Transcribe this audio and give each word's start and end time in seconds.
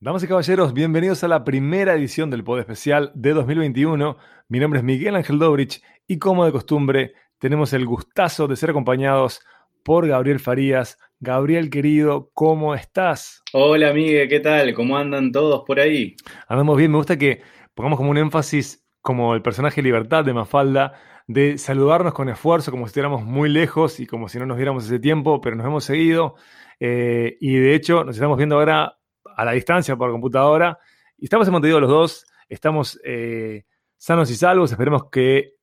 Damas 0.00 0.22
y 0.22 0.28
caballeros, 0.28 0.74
bienvenidos 0.74 1.24
a 1.24 1.28
la 1.28 1.42
primera 1.42 1.94
edición 1.94 2.28
del 2.30 2.44
Pod 2.44 2.58
Especial 2.58 3.10
de 3.14 3.32
2021. 3.32 4.16
Mi 4.48 4.60
nombre 4.60 4.80
es 4.80 4.84
Miguel 4.84 5.16
Ángel 5.16 5.38
Dobrich 5.38 5.82
y 6.06 6.18
como 6.18 6.44
de 6.44 6.52
costumbre 6.52 7.14
tenemos 7.38 7.72
el 7.72 7.86
gustazo 7.86 8.46
de 8.46 8.56
ser 8.56 8.70
acompañados 8.70 9.40
por 9.82 10.06
Gabriel 10.06 10.38
Farías. 10.38 10.98
Gabriel 11.18 11.70
querido, 11.70 12.30
¿cómo 12.34 12.74
estás? 12.74 13.42
Hola 13.54 13.94
Miguel, 13.94 14.28
¿qué 14.28 14.40
tal? 14.40 14.74
¿Cómo 14.74 14.98
andan 14.98 15.32
todos 15.32 15.62
por 15.66 15.80
ahí? 15.80 16.14
Andamos 16.46 16.76
bien, 16.76 16.90
me 16.90 16.98
gusta 16.98 17.16
que 17.16 17.40
pongamos 17.74 17.96
como 17.96 18.10
un 18.10 18.18
énfasis 18.18 18.84
como 19.00 19.34
el 19.34 19.40
personaje 19.40 19.82
Libertad 19.82 20.24
de 20.24 20.34
Mafalda 20.34 20.92
de 21.26 21.58
saludarnos 21.58 22.12
con 22.12 22.28
esfuerzo, 22.28 22.70
como 22.70 22.86
si 22.86 22.90
estuviéramos 22.90 23.24
muy 23.24 23.48
lejos 23.48 24.00
y 24.00 24.06
como 24.06 24.28
si 24.28 24.38
no 24.38 24.46
nos 24.46 24.56
viéramos 24.56 24.84
ese 24.84 24.98
tiempo, 24.98 25.40
pero 25.40 25.56
nos 25.56 25.66
hemos 25.66 25.84
seguido. 25.84 26.34
Eh, 26.80 27.36
y 27.40 27.54
de 27.56 27.74
hecho, 27.74 28.04
nos 28.04 28.16
estamos 28.16 28.36
viendo 28.36 28.56
ahora 28.56 28.98
a 29.36 29.44
la 29.44 29.52
distancia 29.52 29.96
por 29.96 30.10
computadora. 30.10 30.78
Y 31.18 31.24
estamos 31.24 31.48
en 31.48 31.80
los 31.80 31.88
dos, 31.88 32.26
estamos 32.48 33.00
eh, 33.04 33.64
sanos 33.96 34.30
y 34.30 34.36
salvos. 34.36 34.70
Esperemos 34.70 35.08
que 35.10 35.54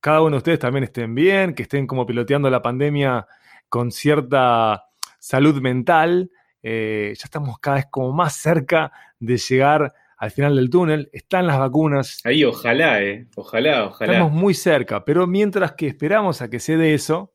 cada 0.00 0.22
uno 0.22 0.32
de 0.32 0.38
ustedes 0.38 0.58
también 0.58 0.84
estén 0.84 1.14
bien, 1.14 1.54
que 1.54 1.64
estén 1.64 1.86
como 1.86 2.06
piloteando 2.06 2.48
la 2.48 2.62
pandemia 2.62 3.26
con 3.68 3.92
cierta 3.92 4.84
salud 5.18 5.60
mental. 5.60 6.30
Eh, 6.62 7.12
ya 7.16 7.24
estamos 7.24 7.58
cada 7.58 7.76
vez 7.76 7.86
como 7.90 8.12
más 8.12 8.34
cerca 8.34 8.92
de 9.18 9.36
llegar 9.36 9.92
al 10.20 10.30
final 10.30 10.54
del 10.54 10.68
túnel, 10.68 11.08
están 11.14 11.46
las 11.46 11.58
vacunas. 11.58 12.20
Ahí, 12.24 12.44
ojalá, 12.44 13.02
eh. 13.02 13.26
Ojalá, 13.36 13.86
ojalá. 13.86 14.12
Estamos 14.12 14.32
muy 14.32 14.52
cerca, 14.52 15.02
pero 15.02 15.26
mientras 15.26 15.72
que 15.72 15.86
esperamos 15.86 16.42
a 16.42 16.50
que 16.50 16.60
se 16.60 16.76
dé 16.76 16.92
eso, 16.92 17.32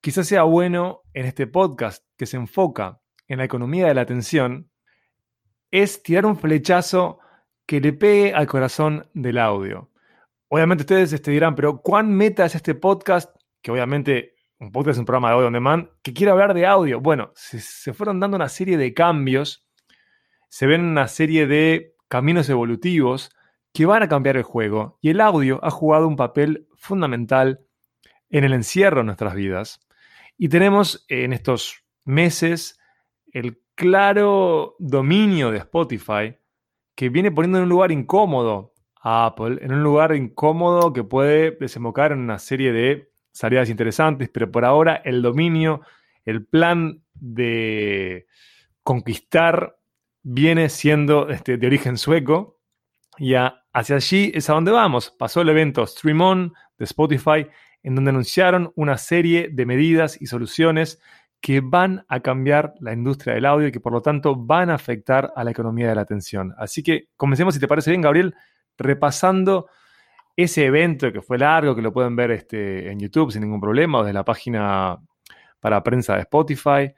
quizás 0.00 0.26
sea 0.26 0.44
bueno 0.44 1.02
en 1.12 1.26
este 1.26 1.46
podcast 1.46 2.06
que 2.16 2.24
se 2.24 2.38
enfoca 2.38 3.02
en 3.28 3.36
la 3.36 3.44
economía 3.44 3.86
de 3.86 3.92
la 3.92 4.00
atención, 4.00 4.70
es 5.70 6.02
tirar 6.02 6.24
un 6.24 6.38
flechazo 6.38 7.18
que 7.66 7.82
le 7.82 7.92
pegue 7.92 8.32
al 8.32 8.46
corazón 8.46 9.10
del 9.12 9.36
audio. 9.36 9.90
Obviamente 10.48 10.84
ustedes 10.84 11.10
te 11.10 11.16
este, 11.16 11.32
dirán, 11.32 11.54
pero 11.54 11.82
¿cuán 11.82 12.10
meta 12.14 12.46
es 12.46 12.54
este 12.54 12.74
podcast? 12.74 13.36
Que 13.60 13.70
obviamente 13.72 14.36
un 14.58 14.72
podcast 14.72 14.94
es 14.94 15.00
un 15.00 15.04
programa 15.04 15.28
de 15.28 15.34
audio 15.34 15.48
on 15.48 15.52
demand 15.52 15.88
que 16.02 16.14
quiere 16.14 16.30
hablar 16.30 16.54
de 16.54 16.64
audio. 16.64 16.98
Bueno, 16.98 17.32
se, 17.34 17.60
se 17.60 17.92
fueron 17.92 18.20
dando 18.20 18.38
una 18.38 18.48
serie 18.48 18.78
de 18.78 18.94
cambios, 18.94 19.66
se 20.48 20.66
ven 20.66 20.80
una 20.80 21.08
serie 21.08 21.46
de 21.46 21.95
caminos 22.08 22.48
evolutivos 22.48 23.30
que 23.72 23.86
van 23.86 24.02
a 24.02 24.08
cambiar 24.08 24.36
el 24.36 24.42
juego 24.42 24.98
y 25.02 25.10
el 25.10 25.20
audio 25.20 25.60
ha 25.62 25.70
jugado 25.70 26.08
un 26.08 26.16
papel 26.16 26.66
fundamental 26.76 27.60
en 28.30 28.44
el 28.44 28.52
encierro 28.52 28.98
de 28.98 29.04
nuestras 29.04 29.34
vidas. 29.34 29.86
Y 30.38 30.48
tenemos 30.48 31.04
en 31.08 31.32
estos 31.32 31.84
meses 32.04 32.78
el 33.32 33.60
claro 33.74 34.76
dominio 34.78 35.50
de 35.50 35.58
Spotify 35.58 36.36
que 36.94 37.10
viene 37.10 37.30
poniendo 37.30 37.58
en 37.58 37.64
un 37.64 37.70
lugar 37.70 37.92
incómodo 37.92 38.72
a 39.00 39.26
Apple, 39.26 39.58
en 39.60 39.72
un 39.72 39.82
lugar 39.82 40.14
incómodo 40.16 40.92
que 40.92 41.04
puede 41.04 41.52
desembocar 41.52 42.12
en 42.12 42.20
una 42.20 42.38
serie 42.38 42.72
de 42.72 43.12
salidas 43.32 43.68
interesantes, 43.68 44.30
pero 44.30 44.50
por 44.50 44.64
ahora 44.64 44.96
el 45.04 45.20
dominio, 45.20 45.82
el 46.24 46.46
plan 46.46 47.02
de 47.14 48.26
conquistar 48.82 49.75
viene 50.28 50.68
siendo 50.68 51.28
este, 51.28 51.56
de 51.56 51.68
origen 51.68 51.96
sueco 51.96 52.58
y 53.16 53.34
hacia 53.34 53.96
allí 53.96 54.32
es 54.34 54.50
a 54.50 54.54
donde 54.54 54.72
vamos. 54.72 55.14
Pasó 55.16 55.40
el 55.42 55.48
evento 55.48 55.86
Stream 55.86 56.20
On 56.20 56.52
de 56.76 56.84
Spotify 56.84 57.46
en 57.84 57.94
donde 57.94 58.10
anunciaron 58.10 58.72
una 58.74 58.98
serie 58.98 59.48
de 59.52 59.66
medidas 59.66 60.20
y 60.20 60.26
soluciones 60.26 61.00
que 61.40 61.60
van 61.60 62.04
a 62.08 62.18
cambiar 62.20 62.74
la 62.80 62.92
industria 62.92 63.34
del 63.34 63.46
audio 63.46 63.68
y 63.68 63.72
que 63.72 63.78
por 63.78 63.92
lo 63.92 64.02
tanto 64.02 64.34
van 64.34 64.68
a 64.68 64.74
afectar 64.74 65.32
a 65.36 65.44
la 65.44 65.52
economía 65.52 65.88
de 65.88 65.94
la 65.94 66.00
atención. 66.00 66.52
Así 66.58 66.82
que 66.82 67.08
comencemos, 67.16 67.54
si 67.54 67.60
te 67.60 67.68
parece 67.68 67.90
bien, 67.90 68.02
Gabriel, 68.02 68.34
repasando 68.76 69.68
ese 70.34 70.64
evento 70.64 71.12
que 71.12 71.22
fue 71.22 71.38
largo, 71.38 71.76
que 71.76 71.82
lo 71.82 71.92
pueden 71.92 72.16
ver 72.16 72.32
este, 72.32 72.90
en 72.90 72.98
YouTube 72.98 73.30
sin 73.30 73.42
ningún 73.42 73.60
problema 73.60 73.98
o 73.98 74.02
desde 74.02 74.14
la 74.14 74.24
página 74.24 74.98
para 75.60 75.84
prensa 75.84 76.14
de 76.16 76.22
Spotify. 76.22 76.92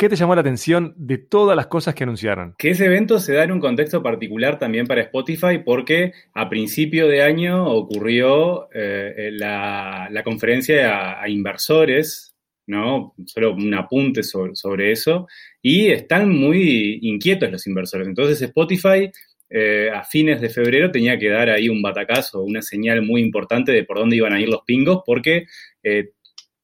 ¿Qué 0.00 0.08
te 0.08 0.14
llamó 0.14 0.36
la 0.36 0.42
atención 0.42 0.94
de 0.96 1.18
todas 1.18 1.56
las 1.56 1.66
cosas 1.66 1.92
que 1.92 2.04
anunciaron? 2.04 2.54
Que 2.56 2.70
ese 2.70 2.84
evento 2.84 3.18
se 3.18 3.32
da 3.32 3.42
en 3.42 3.50
un 3.50 3.58
contexto 3.58 4.00
particular 4.00 4.56
también 4.56 4.86
para 4.86 5.00
Spotify 5.00 5.58
porque 5.64 6.12
a 6.34 6.48
principio 6.48 7.08
de 7.08 7.22
año 7.22 7.66
ocurrió 7.66 8.68
eh, 8.72 9.30
la, 9.32 10.08
conferencia 10.22 11.20
a, 11.20 11.28
inversores, 11.28 12.36
¿no? 12.68 13.16
Solo 13.26 13.54
un 13.54 13.74
apunte 13.74 14.22
sobre, 14.22 14.92
eso, 14.92 15.26
y 15.60 15.88
están 15.88 16.28
muy 16.28 17.00
inquietos 17.02 17.50
los 17.50 17.66
inversores. 17.66 18.06
Entonces 18.06 18.40
Spotify 18.40 19.10
eh, 19.50 19.90
a 19.92 20.04
fines 20.04 20.40
de 20.40 20.48
febrero 20.48 20.92
tenía 20.92 21.18
que 21.18 21.28
dar 21.28 21.50
ahí 21.50 21.68
un 21.68 21.82
batacazo, 21.82 22.42
una 22.42 22.62
señal 22.62 23.02
muy 23.02 23.20
importante 23.20 23.72
de 23.72 23.82
por 23.82 23.98
dónde 23.98 24.14
iban 24.14 24.32
a 24.32 24.40
ir 24.40 24.48
los 24.48 24.62
pingos, 24.62 25.02
porque 25.04 25.46
eh, 25.82 26.10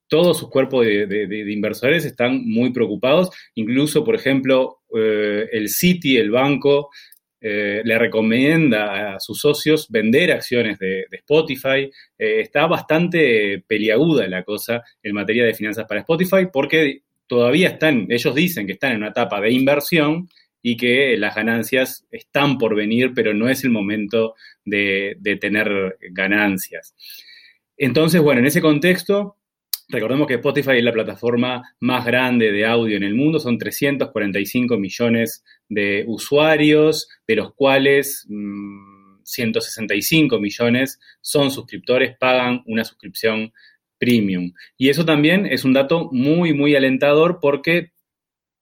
todos 0.09 0.39
sus 0.39 0.51
cuerpos 0.51 0.87
de, 0.87 1.47
inversores 1.51 2.05
están 2.05 2.45
muy 2.45 2.73
preocupados. 2.73 3.31
Incluso, 3.55 4.05
por 4.05 4.15
ejemplo, 4.15 4.81
eh, 4.97 5.49
el 5.53 5.69
Citi, 5.69 6.17
el 6.17 6.31
banco, 6.31 6.91
eh, 7.41 7.83
le 7.85 7.99
recomienda 7.99 9.15
a 9.15 9.21
sus 9.21 9.39
socios 9.39 9.89
vender 9.91 10.33
acciones 10.33 10.79
de, 10.79 11.07
Spotify. 11.11 11.91
Eh, 12.19 12.41
está 12.41 12.67
bastante 12.67 13.63
peliaguda 13.67 14.27
la 14.29 14.43
cosa 14.43 14.83
en 15.03 15.15
materia 15.15 15.45
de 15.45 15.55
finanzas 15.55 15.87
para 15.87 16.01
Spotify 16.01 16.47
porque 16.53 17.03
todavía 17.27 17.69
están, 17.69 18.07
ellos 18.11 18.35
dicen 18.35 18.67
que 18.67 18.75
están 18.75 18.93
en 18.93 18.99
una 18.99 19.09
etapa 19.09 19.41
de 19.41 19.51
inversión 19.51 20.29
y 20.63 20.77
que 20.77 21.17
las 21.19 21.35
ganancias 21.35 22.07
están 22.11 22.57
por 22.57 22.75
venir, 22.75 23.13
pero 23.15 23.35
no 23.35 23.49
es 23.51 23.65
el 23.65 23.71
momento 23.71 24.35
de 24.65 25.39
tener 25.39 25.99
ganancias. 26.11 26.95
Entonces, 27.77 28.23
bueno, 28.23 28.41
en 28.41 28.47
ese 28.47 28.63
contexto, 28.63 29.37
Recordemos 29.89 30.27
que 30.27 30.35
Spotify 30.35 30.79
es 30.79 30.85
la 30.85 30.93
plataforma 30.93 31.63
más 31.81 32.07
grande 32.07 32.51
de 32.51 32.65
audio 32.65 32.97
en 32.97 33.03
el 33.03 33.15
mundo, 33.15 33.39
son 33.39 33.59
345 33.59 34.79
millones 34.79 35.45
de 35.69 36.05
usuarios, 36.07 37.09
de 37.27 37.37
los 37.37 37.55
cuales 37.55 38.27
165 39.25 40.39
mm, 40.39 40.41
millones 40.41 40.99
son 41.21 41.51
suscriptores, 41.51 42.17
pagan 42.19 42.63
una 42.67 42.85
suscripción 42.85 43.53
premium. 43.99 44.53
Y 44.79 44.89
eso 44.89 45.05
también 45.05 45.47
es 45.47 45.65
un 45.65 45.75
dato 45.75 46.09
muy, 46.13 46.55
muy 46.55 46.75
alentador 46.75 47.39
porque 47.41 47.93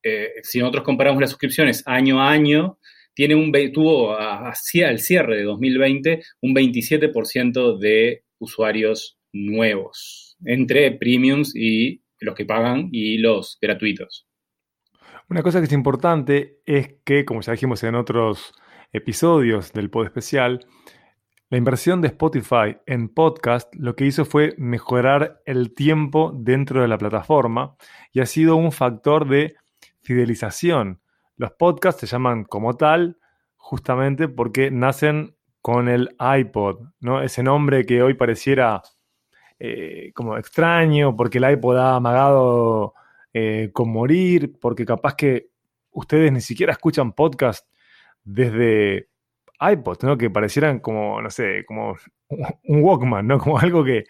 eh, 0.02 0.32
si 0.42 0.58
nosotros 0.58 0.82
comparamos 0.82 1.20
las 1.20 1.30
suscripciones 1.30 1.84
año 1.86 2.20
a 2.20 2.30
año, 2.30 2.78
tiene 3.14 3.36
un, 3.36 3.52
tuvo 3.72 4.16
hacia 4.18 4.90
el 4.90 4.98
cierre 4.98 5.36
de 5.36 5.44
2020 5.44 6.24
un 6.40 6.54
27% 6.54 7.78
de 7.78 8.24
usuarios 8.38 9.18
nuevos 9.32 10.31
entre 10.44 10.92
premiums 10.92 11.54
y 11.54 12.02
los 12.20 12.34
que 12.34 12.44
pagan 12.44 12.88
y 12.92 13.18
los 13.18 13.58
gratuitos. 13.60 14.26
Una 15.28 15.42
cosa 15.42 15.60
que 15.60 15.66
es 15.66 15.72
importante 15.72 16.60
es 16.66 16.94
que, 17.04 17.24
como 17.24 17.40
ya 17.40 17.52
dijimos 17.52 17.82
en 17.84 17.94
otros 17.94 18.52
episodios 18.92 19.72
del 19.72 19.90
pod 19.90 20.04
especial, 20.04 20.66
la 21.52 21.58
inversión 21.58 22.00
de 22.00 22.08
Spotify 22.08 22.78
en 22.86 23.08
podcast 23.08 23.74
lo 23.74 23.94
que 23.94 24.06
hizo 24.06 24.24
fue 24.24 24.54
mejorar 24.56 25.42
el 25.44 25.74
tiempo 25.74 26.32
dentro 26.34 26.80
de 26.80 26.88
la 26.88 26.96
plataforma 26.96 27.76
y 28.12 28.20
ha 28.20 28.26
sido 28.26 28.56
un 28.56 28.72
factor 28.72 29.28
de 29.28 29.54
fidelización. 30.00 31.02
Los 31.36 31.52
podcasts 31.52 32.00
se 32.00 32.06
llaman 32.06 32.44
como 32.44 32.76
tal 32.76 33.18
justamente 33.56 34.28
porque 34.28 34.70
nacen 34.70 35.36
con 35.60 35.88
el 35.88 36.16
iPod, 36.18 36.88
¿no? 37.00 37.22
Ese 37.22 37.42
nombre 37.42 37.84
que 37.84 38.02
hoy 38.02 38.14
pareciera 38.14 38.82
eh, 39.64 40.10
como 40.12 40.36
extraño, 40.36 41.14
porque 41.14 41.38
el 41.38 41.48
iPod 41.48 41.76
ha 41.78 41.94
amagado 41.94 42.94
eh, 43.32 43.70
con 43.72 43.90
morir, 43.90 44.58
porque 44.60 44.84
capaz 44.84 45.14
que 45.14 45.50
ustedes 45.92 46.32
ni 46.32 46.40
siquiera 46.40 46.72
escuchan 46.72 47.12
podcast 47.12 47.64
desde 48.24 49.06
iPod, 49.60 49.98
¿no? 50.02 50.18
Que 50.18 50.30
parecieran 50.30 50.80
como, 50.80 51.22
no 51.22 51.30
sé, 51.30 51.64
como 51.64 51.94
un 52.64 52.82
Walkman, 52.82 53.24
¿no? 53.24 53.38
Como 53.38 53.56
algo 53.56 53.84
que, 53.84 54.02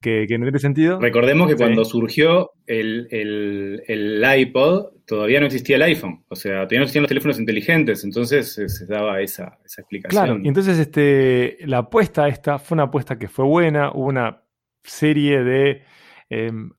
que, 0.00 0.24
no 0.38 0.44
tiene 0.44 0.60
sentido. 0.60 1.00
Recordemos 1.00 1.48
que 1.48 1.56
cuando 1.56 1.84
surgió 1.84 2.52
el, 2.68 3.08
el, 3.10 4.24
iPod, 4.38 4.92
todavía 5.04 5.40
no 5.40 5.46
existía 5.46 5.74
el 5.74 5.82
iPhone. 5.82 6.22
O 6.28 6.36
sea, 6.36 6.52
todavía 6.52 6.78
no 6.78 6.84
existían 6.84 7.02
los 7.02 7.08
teléfonos 7.08 7.40
inteligentes. 7.40 8.04
Entonces 8.04 8.54
se 8.54 8.86
daba 8.86 9.20
esa, 9.20 9.58
esa 9.64 9.80
explicación. 9.80 10.24
Claro, 10.24 10.40
y 10.40 10.46
entonces 10.46 10.78
este, 10.78 11.58
la 11.62 11.78
apuesta 11.78 12.28
esta 12.28 12.60
fue 12.60 12.76
una 12.76 12.84
apuesta 12.84 13.18
que 13.18 13.26
fue 13.26 13.44
buena. 13.44 13.90
Hubo 13.90 14.06
una 14.06 14.41
serie 14.84 15.42
de, 15.42 15.84
em, 16.30 16.70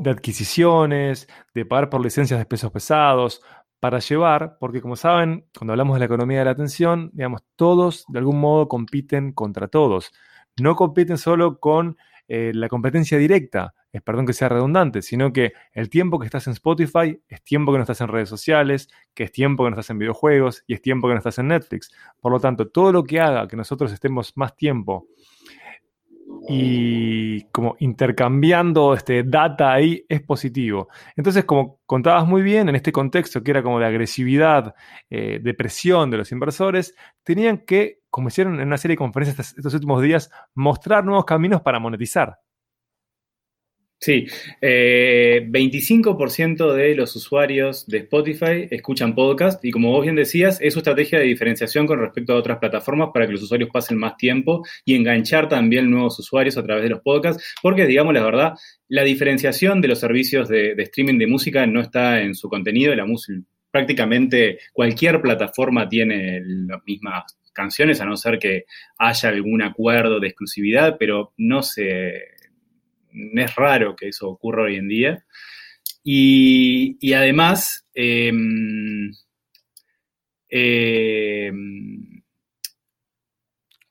de 0.00 0.10
adquisiciones, 0.10 1.28
de 1.54 1.64
pagar 1.64 1.90
por 1.90 2.02
licencias 2.02 2.38
de 2.38 2.46
pesos 2.46 2.70
pesados, 2.70 3.42
para 3.80 3.98
llevar, 3.98 4.58
porque 4.60 4.80
como 4.80 4.94
saben, 4.94 5.46
cuando 5.56 5.72
hablamos 5.72 5.96
de 5.96 6.00
la 6.00 6.04
economía 6.04 6.38
de 6.38 6.44
la 6.44 6.52
atención, 6.52 7.10
digamos, 7.12 7.42
todos 7.56 8.04
de 8.08 8.20
algún 8.20 8.38
modo 8.38 8.68
compiten 8.68 9.32
contra 9.32 9.66
todos. 9.66 10.12
No 10.60 10.76
compiten 10.76 11.18
solo 11.18 11.58
con 11.58 11.96
eh, 12.28 12.52
la 12.54 12.68
competencia 12.68 13.18
directa 13.18 13.74
es 13.92 14.00
perdón 14.00 14.24
que 14.24 14.32
sea 14.32 14.48
redundante, 14.48 15.02
sino 15.02 15.32
que 15.32 15.52
el 15.72 15.90
tiempo 15.90 16.18
que 16.18 16.24
estás 16.24 16.46
en 16.46 16.54
Spotify 16.54 17.20
es 17.28 17.42
tiempo 17.42 17.72
que 17.72 17.78
no 17.78 17.82
estás 17.82 18.00
en 18.00 18.08
redes 18.08 18.28
sociales, 18.28 18.88
que 19.12 19.24
es 19.24 19.32
tiempo 19.32 19.64
que 19.64 19.70
no 19.70 19.74
estás 19.74 19.90
en 19.90 19.98
videojuegos 19.98 20.64
y 20.66 20.74
es 20.74 20.80
tiempo 20.80 21.08
que 21.08 21.14
no 21.14 21.18
estás 21.18 21.38
en 21.38 21.48
Netflix. 21.48 21.90
Por 22.18 22.32
lo 22.32 22.40
tanto, 22.40 22.68
todo 22.68 22.90
lo 22.90 23.04
que 23.04 23.20
haga 23.20 23.46
que 23.46 23.56
nosotros 23.56 23.92
estemos 23.92 24.32
más 24.36 24.56
tiempo 24.56 25.08
y 26.48 27.44
como 27.52 27.76
intercambiando 27.78 28.94
este 28.94 29.22
data 29.22 29.72
ahí 29.72 30.04
es 30.08 30.22
positivo. 30.22 30.88
Entonces, 31.16 31.44
como 31.44 31.80
contabas 31.86 32.26
muy 32.26 32.42
bien, 32.42 32.68
en 32.68 32.76
este 32.76 32.92
contexto 32.92 33.42
que 33.42 33.50
era 33.50 33.62
como 33.62 33.78
de 33.78 33.86
agresividad, 33.86 34.74
eh, 35.10 35.38
de 35.42 35.54
presión 35.54 36.10
de 36.10 36.18
los 36.18 36.32
inversores, 36.32 36.94
tenían 37.22 37.58
que, 37.58 38.00
como 38.10 38.28
hicieron 38.28 38.60
en 38.60 38.66
una 38.66 38.78
serie 38.78 38.94
de 38.94 38.98
conferencias 38.98 39.54
estos 39.56 39.74
últimos 39.74 40.02
días, 40.02 40.30
mostrar 40.54 41.04
nuevos 41.04 41.24
caminos 41.24 41.62
para 41.62 41.78
monetizar. 41.78 42.38
Sí, 44.02 44.26
25% 44.60 46.74
eh, 46.74 46.76
de 46.76 46.94
los 46.96 47.14
usuarios 47.14 47.86
de 47.86 47.98
Spotify 47.98 48.66
escuchan 48.68 49.14
podcast 49.14 49.64
y 49.64 49.70
como 49.70 49.92
vos 49.92 50.02
bien 50.02 50.16
decías, 50.16 50.58
es 50.60 50.74
su 50.74 50.80
estrategia 50.80 51.20
de 51.20 51.26
diferenciación 51.26 51.86
con 51.86 52.00
respecto 52.00 52.32
a 52.32 52.36
otras 52.36 52.58
plataformas 52.58 53.10
para 53.14 53.26
que 53.26 53.32
los 53.34 53.44
usuarios 53.44 53.70
pasen 53.72 53.96
más 53.96 54.16
tiempo 54.16 54.66
y 54.84 54.96
enganchar 54.96 55.48
también 55.48 55.88
nuevos 55.88 56.18
usuarios 56.18 56.58
a 56.58 56.64
través 56.64 56.82
de 56.82 56.88
los 56.88 57.00
podcasts, 57.00 57.54
porque 57.62 57.86
digamos 57.86 58.12
la 58.12 58.24
verdad, 58.24 58.54
la 58.88 59.04
diferenciación 59.04 59.80
de 59.80 59.86
los 59.86 60.00
servicios 60.00 60.48
de, 60.48 60.74
streaming 60.76 61.18
de 61.18 61.28
música 61.28 61.64
no 61.68 61.80
está 61.80 62.22
en 62.22 62.34
su 62.34 62.48
contenido, 62.48 62.92
la 62.96 63.06
música 63.06 63.38
prácticamente 63.70 64.58
cualquier 64.72 65.22
plataforma 65.22 65.88
tiene 65.88 66.40
las 66.44 66.80
mismas 66.84 67.38
canciones, 67.52 68.00
a 68.00 68.04
no 68.04 68.16
ser 68.16 68.40
que 68.40 68.64
haya 68.98 69.28
algún 69.28 69.62
acuerdo 69.62 70.18
de 70.18 70.26
exclusividad, 70.26 70.96
pero 70.98 71.34
no 71.36 71.62
se 71.62 72.32
es 73.12 73.54
raro 73.56 73.96
que 73.96 74.08
eso 74.08 74.28
ocurra 74.28 74.64
hoy 74.64 74.76
en 74.76 74.88
día. 74.88 75.24
Y, 76.04 77.12
además, 77.12 77.86
em, 77.94 79.12
em, 80.48 82.11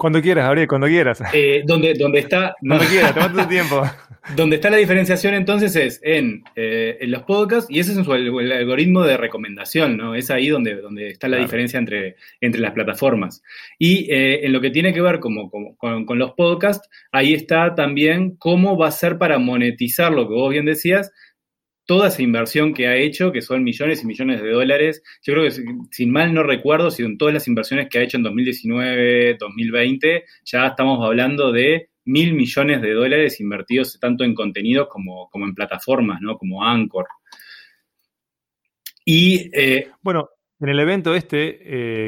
cuando 0.02 0.20
quieras, 0.20 0.46
Gabriel, 0.46 0.68
cuando 0.68 0.88
quieras. 0.88 1.22
Eh, 1.32 1.62
donde, 1.64 1.94
donde 1.94 2.22
está. 2.22 2.56
Cuando 2.68 2.86
quieras, 2.86 3.14
toma 3.14 3.44
tu 3.44 3.48
tiempo. 3.48 3.84
Donde 4.36 4.58
está 4.58 4.70
la 4.70 4.78
diferenciación 4.78 5.34
entonces 5.34 5.76
es 5.76 6.00
en, 6.04 6.44
eh, 6.56 6.98
los 7.08 7.24
podcasts 7.24 7.72
y 7.72 7.80
ese 7.80 7.92
es 7.92 8.08
el, 8.08 8.52
algoritmo 8.52 9.02
de 9.04 9.18
recomendación, 9.18 9.98
¿no? 9.98 10.14
Es 10.14 10.30
ahí 10.30 10.48
donde, 10.48 10.76
donde 10.76 11.10
está 11.10 11.28
la 11.28 11.38
diferencia 11.38 11.80
entre, 11.80 12.18
entre 12.40 12.62
las 12.62 12.72
plataformas. 12.72 13.42
Y 13.80 14.12
eh, 14.12 14.46
en 14.46 14.54
lo 14.54 14.62
que 14.62 14.70
tiene 14.70 14.94
que 14.94 15.02
ver 15.02 15.20
como, 15.20 15.50
con, 15.50 16.06
con, 16.06 16.20
los 16.20 16.34
podcasts, 16.34 16.88
ahí 17.12 17.34
está 17.34 17.74
también 17.74 18.36
cómo 18.38 18.78
va 18.78 18.90
a 18.90 18.92
ser 18.92 19.18
para 19.18 19.40
monetizar 19.40 20.12
lo 20.12 20.28
que 20.28 20.36
vos 20.36 20.52
bien 20.52 20.66
decías, 20.66 21.12
toda 21.92 22.08
esa 22.08 22.22
inversión 22.22 22.74
que 22.74 22.88
ha 22.88 22.96
hecho, 22.96 23.34
que 23.34 23.42
son 23.42 23.66
millones 23.66 24.02
y 24.02 24.08
millones 24.08 24.42
de 24.42 24.50
dólares. 24.50 25.04
Yo 25.22 25.34
creo 25.34 25.44
que, 25.44 25.52
sin 25.92 26.10
mal 26.10 26.34
no 26.34 26.42
recuerdo, 26.42 26.90
si 26.90 27.04
en 27.04 27.18
todas 27.18 27.34
las 27.34 27.50
inversiones 27.50 27.90
que 27.90 28.00
ha 28.00 28.02
hecho 28.02 28.16
en 28.16 28.24
2019, 28.24 29.36
2020, 29.38 30.24
ya 30.46 30.68
estamos 30.68 31.06
hablando 31.06 31.52
de 31.52 31.90
mil 32.06 32.34
millones 32.34 32.82
de 32.82 32.94
dólares 32.94 33.42
invertidos 33.42 34.00
tanto 34.00 34.24
en 34.24 34.34
contenidos 34.34 34.88
como, 34.88 35.30
como 35.30 35.44
en 35.44 35.54
plataformas, 35.54 36.22
¿no? 36.22 36.38
Como 36.38 36.64
Anchor. 36.64 37.08
Y 39.04 39.50
eh, 39.52 39.90
bueno, 40.02 40.30
en 40.62 40.70
el 40.70 40.80
evento 40.80 41.14
este, 41.14 41.60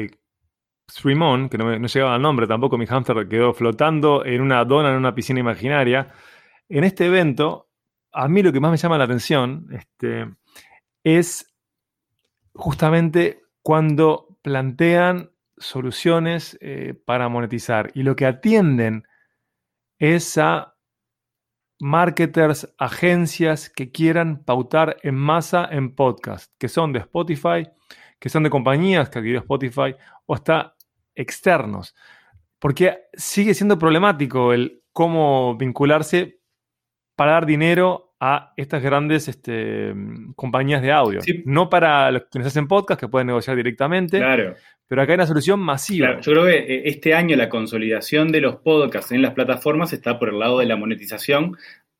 eh, 0.04 0.10
Streamon, 0.90 1.50
que 1.50 1.58
no, 1.58 1.78
no, 1.78 1.86
llegaba 1.86 2.14
al 2.14 2.22
nombre 2.22 2.46
tampoco, 2.46 2.78
mi 2.78 2.86
hamster 2.86 3.28
quedó 3.28 3.52
flotando 3.52 4.24
en 4.24 4.40
una 4.40 4.64
dona 4.64 4.92
en 4.92 4.96
una 4.96 5.14
piscina 5.14 5.40
imaginaria. 5.40 6.08
En 6.70 6.84
este 6.84 7.04
evento, 7.04 7.63
a 8.14 8.28
mí 8.28 8.42
lo 8.42 8.52
que 8.52 8.60
más 8.60 8.70
me 8.70 8.76
llama 8.76 8.98
la 8.98 9.04
atención 9.04 9.68
este, 9.72 10.32
es 11.02 11.52
justamente 12.54 13.42
cuando 13.62 14.38
plantean 14.42 15.30
soluciones 15.58 16.56
eh, 16.60 16.94
para 17.04 17.28
monetizar 17.28 17.90
y 17.94 18.02
lo 18.02 18.16
que 18.16 18.26
atienden 18.26 19.04
es 19.98 20.38
a 20.38 20.74
marketers, 21.80 22.72
agencias 22.78 23.68
que 23.68 23.90
quieran 23.90 24.44
pautar 24.44 24.96
en 25.02 25.16
masa 25.16 25.68
en 25.70 25.94
podcast, 25.94 26.52
que 26.58 26.68
son 26.68 26.92
de 26.92 27.00
Spotify, 27.00 27.68
que 28.18 28.28
son 28.28 28.44
de 28.44 28.50
compañías 28.50 29.10
que 29.10 29.18
adquirió 29.18 29.40
Spotify 29.40 29.94
o 30.26 30.34
hasta 30.34 30.76
externos. 31.14 31.94
Porque 32.58 33.08
sigue 33.14 33.54
siendo 33.54 33.78
problemático 33.78 34.52
el 34.52 34.82
cómo 34.92 35.56
vincularse 35.56 36.40
para 37.16 37.32
dar 37.32 37.46
dinero 37.46 38.14
a 38.20 38.52
estas 38.56 38.82
grandes 38.82 39.28
este, 39.28 39.94
compañías 40.34 40.82
de 40.82 40.92
audio. 40.92 41.20
No 41.44 41.68
para 41.68 42.10
los 42.10 42.22
que 42.30 42.38
nos 42.38 42.48
hacen 42.48 42.68
podcast, 42.68 43.00
que 43.00 43.08
pueden 43.08 43.26
negociar 43.26 43.56
directamente, 43.56 44.18
claro. 44.18 44.54
Pero 44.86 45.02
acá 45.02 45.12
hay 45.12 45.16
una 45.16 45.26
solución 45.26 45.60
masiva. 45.60 46.20
yo 46.20 46.32
creo 46.32 46.44
que 46.44 46.58
eh, 46.58 46.82
este 46.86 47.14
año 47.14 47.36
la 47.36 47.48
consolidación 47.48 48.30
de 48.30 48.40
los 48.40 48.56
podcasts 48.56 49.12
en 49.12 49.22
las 49.22 49.32
plataformas 49.32 49.92
está 49.92 50.18
por 50.18 50.28
el 50.28 50.38
lado 50.38 50.58
de 50.58 50.66
la 50.66 50.76
monetización. 50.76 51.56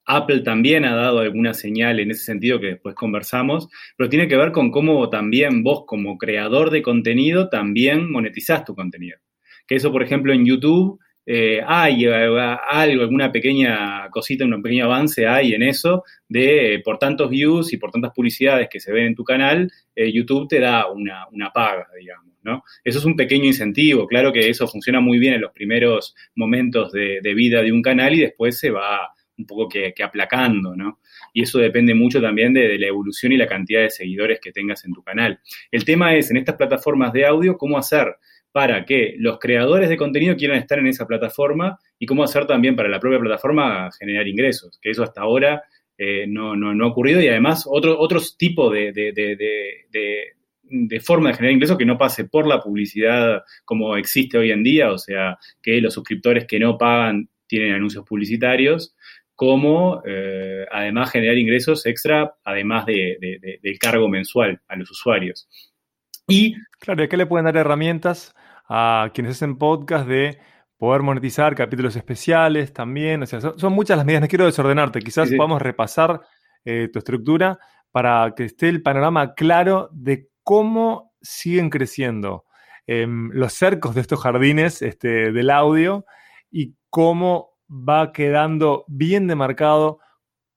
Apple 0.06 0.40
también 0.40 0.84
ha 0.84 0.94
dado 0.94 1.20
alguna 1.20 1.54
señal 1.54 1.98
en 1.98 2.10
ese 2.10 2.24
sentido 2.24 2.60
que 2.60 2.66
después 2.66 2.94
conversamos, 2.94 3.68
pero 3.96 4.10
tiene 4.10 4.28
que 4.28 4.36
ver 4.36 4.52
con 4.52 4.70
cómo 4.70 5.08
también 5.08 5.62
vos 5.62 5.84
como 5.86 6.18
creador 6.18 6.70
de 6.70 6.82
contenido 6.82 7.48
también 7.48 8.10
monetizás 8.12 8.64
tu 8.66 8.74
contenido. 8.74 9.18
Que 9.66 9.76
eso, 9.76 9.90
por 9.90 10.02
ejemplo, 10.02 10.34
en 10.34 10.44
YouTube 10.44 11.00
eh, 11.26 11.60
hay 11.66 12.04
eh, 12.04 12.14
algo, 12.14 13.02
alguna 13.02 13.32
pequeña 13.32 14.08
cosita, 14.10 14.44
un 14.44 14.62
pequeño 14.62 14.84
avance 14.84 15.26
hay 15.26 15.54
en 15.54 15.62
eso 15.62 16.04
de 16.28 16.80
por 16.84 16.98
tantos 16.98 17.30
views 17.30 17.72
y 17.72 17.76
por 17.76 17.90
tantas 17.90 18.12
publicidades 18.12 18.68
que 18.70 18.80
se 18.80 18.92
ven 18.92 19.06
en 19.06 19.14
tu 19.14 19.24
canal, 19.24 19.70
YouTube 19.96 20.48
te 20.48 20.60
da 20.60 20.90
una, 20.90 21.26
una 21.30 21.50
paga, 21.50 21.86
digamos. 21.98 22.34
Eso 22.84 22.98
es 22.98 23.04
un 23.04 23.16
pequeño 23.16 23.46
incentivo, 23.46 24.06
claro 24.06 24.32
que 24.32 24.48
eso 24.48 24.68
funciona 24.68 25.00
muy 25.00 25.18
bien 25.18 25.34
en 25.34 25.40
los 25.40 25.52
primeros 25.52 26.14
momentos 26.34 26.92
de, 26.92 27.20
vida 27.34 27.62
de 27.62 27.72
un 27.72 27.82
canal 27.82 28.14
y 28.14 28.20
después 28.20 28.58
se 28.58 28.70
va 28.70 29.10
un 29.36 29.46
poco 29.46 29.68
que, 29.68 29.92
aplacando, 30.02 30.76
¿no? 30.76 31.00
Y 31.32 31.42
eso 31.42 31.58
depende 31.58 31.94
mucho 31.94 32.20
también 32.20 32.52
de, 32.52 32.78
la 32.78 32.86
evolución 32.86 33.32
y 33.32 33.36
la 33.36 33.48
cantidad 33.48 33.80
de 33.80 33.90
seguidores 33.90 34.38
que 34.40 34.52
tengas 34.52 34.84
en 34.84 34.92
tu 34.92 35.02
canal. 35.02 35.40
El 35.72 35.84
tema 35.84 36.14
es, 36.14 36.30
en 36.30 36.36
estas 36.36 36.56
plataformas 36.56 37.12
de 37.12 37.26
audio, 37.26 37.56
cómo 37.56 37.78
hacer 37.78 38.14
para 38.54 38.84
que 38.84 39.16
los 39.18 39.40
creadores 39.40 39.88
de 39.88 39.96
contenido 39.96 40.36
quieran 40.36 40.58
estar 40.58 40.78
en 40.78 40.86
esa 40.86 41.08
plataforma 41.08 41.76
y 41.98 42.06
cómo 42.06 42.22
hacer 42.22 42.46
también 42.46 42.76
para 42.76 42.88
la 42.88 43.00
propia 43.00 43.18
plataforma 43.18 43.90
generar 43.98 44.28
ingresos, 44.28 44.78
que 44.80 44.90
eso 44.90 45.02
hasta 45.02 45.22
ahora 45.22 45.64
eh, 45.98 46.24
no, 46.28 46.52
ha 46.52 46.86
ocurrido 46.86 47.20
y 47.20 47.26
además 47.26 47.64
otro, 47.66 47.98
otros 47.98 48.38
tipos 48.38 48.72
de, 48.72 48.92
de 50.62 51.00
forma 51.00 51.30
de 51.30 51.34
generar 51.34 51.52
ingresos 51.54 51.76
que 51.76 51.84
no 51.84 51.98
pase 51.98 52.26
por 52.26 52.46
la 52.46 52.62
publicidad 52.62 53.42
como 53.64 53.96
existe 53.96 54.38
hoy 54.38 54.52
en 54.52 54.62
día, 54.62 54.92
o 54.92 54.98
sea, 54.98 55.36
que 55.60 55.80
los 55.80 55.92
suscriptores 55.92 56.46
que 56.46 56.60
no 56.60 56.78
pagan 56.78 57.28
tienen 57.48 57.74
anuncios 57.74 58.04
publicitarios, 58.04 58.94
como 59.34 60.00
eh, 60.06 60.64
además 60.70 61.10
generar 61.10 61.36
ingresos 61.38 61.86
extra, 61.86 62.36
además 62.44 62.86
de, 62.86 63.58
del 63.60 63.78
cargo 63.80 64.08
mensual 64.08 64.60
a 64.68 64.76
los 64.76 64.92
usuarios. 64.92 65.48
Y, 66.28 66.54
claro, 66.78 67.08
¿qué 67.08 67.16
le 67.16 67.26
pueden 67.26 67.46
dar 67.46 67.56
herramientas 67.56 68.32
a 68.68 69.10
quienes 69.12 69.36
hacen 69.36 69.56
podcast 69.56 70.06
de 70.06 70.38
poder 70.76 71.02
monetizar 71.02 71.54
capítulos 71.54 71.96
especiales 71.96 72.72
también? 72.72 73.22
O 73.22 73.26
sea, 73.26 73.40
son, 73.40 73.72
muchas 73.72 73.96
las 73.96 74.06
medidas, 74.06 74.22
no 74.22 74.28
quiero 74.28 74.46
desordenarte, 74.46 75.00
quizás 75.00 75.30
podamos 75.36 75.60
repasar 75.60 76.20
eh, 76.64 76.88
tu 76.92 76.98
estructura 76.98 77.58
para 77.90 78.34
que 78.34 78.44
esté 78.44 78.68
el 78.68 78.82
panorama 78.82 79.34
claro 79.34 79.88
de 79.92 80.28
cómo 80.42 81.12
siguen 81.20 81.70
creciendo 81.70 82.44
em, 82.86 83.30
los 83.32 83.52
cercos 83.52 83.94
de 83.94 84.00
estos 84.00 84.20
jardines 84.20 84.82
este, 84.82 85.32
del 85.32 85.50
audio 85.50 86.04
y 86.50 86.74
cómo 86.90 87.54
va 87.70 88.12
quedando 88.12 88.84
bien 88.88 89.26
demarcado 89.26 90.00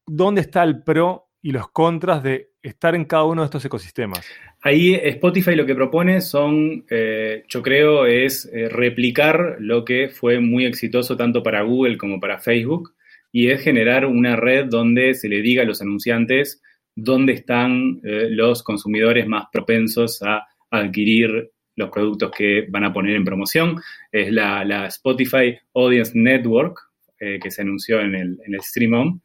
dónde 0.05 0.41
está 0.41 0.63
el 0.63 0.83
pro 0.83 1.29
y 1.41 1.51
los 1.51 1.69
contras 1.69 2.23
de 2.23 2.51
estar 2.67 2.95
en 2.95 3.05
cada 3.05 3.23
uno 3.23 3.41
de 3.41 3.45
estos 3.45 3.65
ecosistemas. 3.65 4.25
Ahí 4.61 4.95
Spotify 4.95 5.55
lo 5.55 5.65
que 5.65 5.75
propone 5.75 6.21
son, 6.21 6.85
eh, 6.89 7.43
yo 7.47 7.61
creo, 7.61 8.05
es 8.05 8.49
eh, 8.51 8.69
replicar 8.69 9.57
lo 9.59 9.85
que 9.85 10.09
fue 10.09 10.39
muy 10.39 10.65
exitoso 10.65 11.15
tanto 11.15 11.43
para 11.43 11.61
Google 11.61 11.97
como 11.97 12.19
para 12.19 12.39
Facebook, 12.39 12.93
y 13.31 13.49
es 13.49 13.61
generar 13.61 14.05
una 14.05 14.35
red 14.35 14.65
donde 14.65 15.13
se 15.13 15.29
le 15.29 15.41
diga 15.41 15.63
a 15.63 15.65
los 15.65 15.81
anunciantes 15.81 16.61
dónde 16.95 17.33
están 17.33 18.01
eh, 18.03 18.27
los 18.29 18.63
consumidores 18.63 19.27
más 19.27 19.45
propensos 19.51 20.21
a 20.23 20.45
adquirir 20.71 21.51
los 21.75 21.91
productos 21.91 22.31
que 22.31 22.65
van 22.69 22.83
a 22.83 22.93
poner 22.93 23.15
en 23.15 23.23
promoción. 23.23 23.79
Es 24.11 24.31
la, 24.31 24.87
Spotify 24.87 25.57
Audience 25.75 26.11
Network 26.15 26.79
que 27.19 27.49
se 27.49 27.63
anunció 27.63 27.99
en 27.99 28.13
el, 28.13 28.37
en 28.45 28.53
el 28.53 28.61
Stream 28.61 28.93
On. 28.93 29.21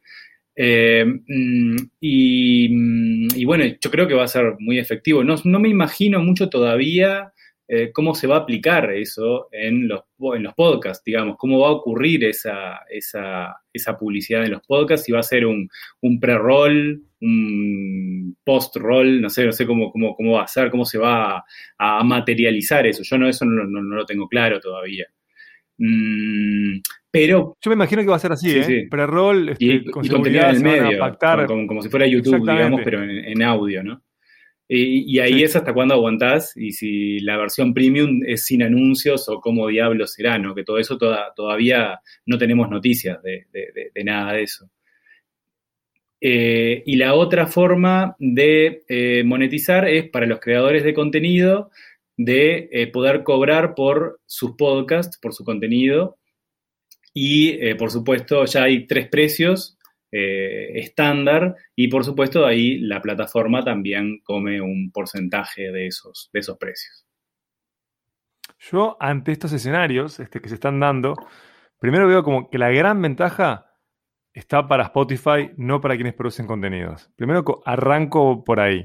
Eh, 0.55 1.05
mm, 1.05 1.75
y, 1.99 3.45
bueno, 3.45 3.65
yo 3.65 3.91
creo 3.91 4.07
que 4.07 4.13
va 4.13 4.23
a 4.23 4.27
ser 4.27 4.55
muy 4.59 4.79
efectivo. 4.79 5.23
No, 5.23 5.37
me 5.59 5.69
imagino 5.69 6.21
mucho 6.21 6.49
todavía 6.49 7.33
eh, 7.67 7.91
cómo 7.91 8.13
se 8.13 8.27
va 8.27 8.35
a 8.35 8.39
aplicar 8.39 8.91
eso 8.91 9.47
en 9.51 9.87
los, 9.87 10.01
en 10.35 10.43
los 10.43 10.53
podcasts, 10.53 11.03
digamos, 11.03 11.37
cómo 11.37 11.59
va 11.59 11.69
a 11.69 11.71
ocurrir 11.71 12.25
esa, 12.25 12.81
esa, 12.89 13.55
publicidad 13.97 14.43
en 14.43 14.51
los 14.51 14.61
podcasts, 14.67 15.05
si 15.05 15.11
va 15.11 15.19
a 15.19 15.23
ser 15.23 15.45
un, 15.45 15.69
pre-roll, 16.19 17.01
un 17.21 18.37
post-roll, 18.43 19.21
no 19.21 19.29
sé, 19.29 19.45
no 19.45 19.53
sé 19.53 19.65
cómo, 19.65 19.91
cómo, 19.91 20.15
cómo, 20.15 20.33
va 20.33 20.43
a 20.43 20.47
ser, 20.47 20.69
cómo 20.69 20.85
se 20.85 20.97
va 20.99 21.43
a, 21.77 22.03
materializar 22.03 22.85
eso. 22.85 23.01
Yo 23.03 23.17
no, 23.17 23.29
eso 23.29 23.45
no, 23.45 23.63
lo 23.63 24.05
tengo 24.05 24.27
claro 24.27 24.59
todavía. 24.59 25.07
Mm, 25.77 26.79
pero. 27.09 27.57
Yo 27.61 27.69
me 27.69 27.75
imagino 27.75 28.01
que 28.01 28.07
va 28.07 28.15
a 28.15 28.19
ser 28.19 28.31
así, 28.31 28.51
¿eh? 28.51 28.87
Pre-roll, 28.89 29.49
este, 29.49 29.65
y, 29.65 29.85
con 29.85 30.07
contenido 30.07 30.43
en 30.49 30.55
el 30.55 30.61
medio, 30.63 31.17
como, 31.67 31.81
si 31.81 31.89
fuera 31.89 32.07
YouTube, 32.07 32.41
digamos, 32.41 32.81
pero 32.83 33.03
en 33.03 33.41
audio, 33.43 33.83
¿no? 33.83 34.01
Y, 34.75 35.19
ahí 35.19 35.43
es 35.43 35.55
hasta 35.55 35.73
cuándo 35.73 35.93
aguantás 35.93 36.55
y 36.55 36.71
si 36.71 37.19
la 37.19 37.37
versión 37.37 37.73
premium 37.73 38.21
es 38.25 38.45
sin 38.45 38.63
anuncios 38.63 39.29
o 39.29 39.39
cómo 39.39 39.67
diablos 39.67 40.13
será, 40.13 40.39
¿no? 40.39 40.55
Que 40.55 40.63
todo 40.63 40.79
eso 40.79 40.97
todavía 40.97 41.99
no 42.25 42.37
tenemos 42.37 42.69
noticias 42.69 43.21
de, 43.21 43.45
nada 44.03 44.33
de 44.33 44.43
eso. 44.43 44.69
Eh, 46.19 46.81
y 46.85 46.95
la 46.95 47.13
otra 47.13 47.45
forma 47.47 48.15
de 48.17 48.83
eh, 48.87 49.23
monetizar 49.25 49.87
es 49.87 50.09
para 50.09 50.25
los 50.25 50.39
creadores 50.39 50.83
de 50.83 50.93
contenido 50.93 51.69
de 52.17 52.69
eh, 52.71 52.87
poder 52.87 53.23
cobrar 53.23 53.75
por 53.75 54.21
sus 54.25 54.55
podcasts, 54.55 55.17
por 55.19 55.33
su 55.33 55.43
contenido. 55.43 56.17
Y 57.15 57.75
por 57.75 57.91
supuesto 57.91 58.43
ya 58.45 58.63
hay 58.63 58.87
tres 58.87 59.07
precios 59.07 59.77
eh, 60.15 60.77
estándar 60.77 61.55
y 61.75 61.87
por 61.87 62.05
supuesto 62.05 62.45
ahí 62.45 62.77
la 62.77 63.01
plataforma 63.01 63.63
también 63.63 64.19
come 64.23 64.61
un 64.61 64.91
porcentaje 64.91 65.71
de 65.71 65.87
esos, 65.87 66.29
de 66.31 66.39
esos 66.39 66.55
precios. 66.59 67.07
Yo 68.59 68.95
ante 68.99 69.31
estos 69.31 69.53
escenarios 69.53 70.19
este, 70.19 70.39
que 70.39 70.49
se 70.49 70.53
están 70.53 70.79
dando, 70.79 71.15
primero 71.79 72.07
veo 72.07 72.23
como 72.23 72.51
que 72.51 72.59
la 72.59 72.69
gran 72.69 73.01
ventaja 73.01 73.71
está 74.33 74.67
para 74.67 74.83
Spotify, 74.83 75.49
no 75.57 75.81
para 75.81 75.95
quienes 75.95 76.13
producen 76.13 76.45
contenidos. 76.45 77.09
Primero 77.15 77.63
arranco 77.65 78.43
por 78.43 78.59
ahí. 78.59 78.83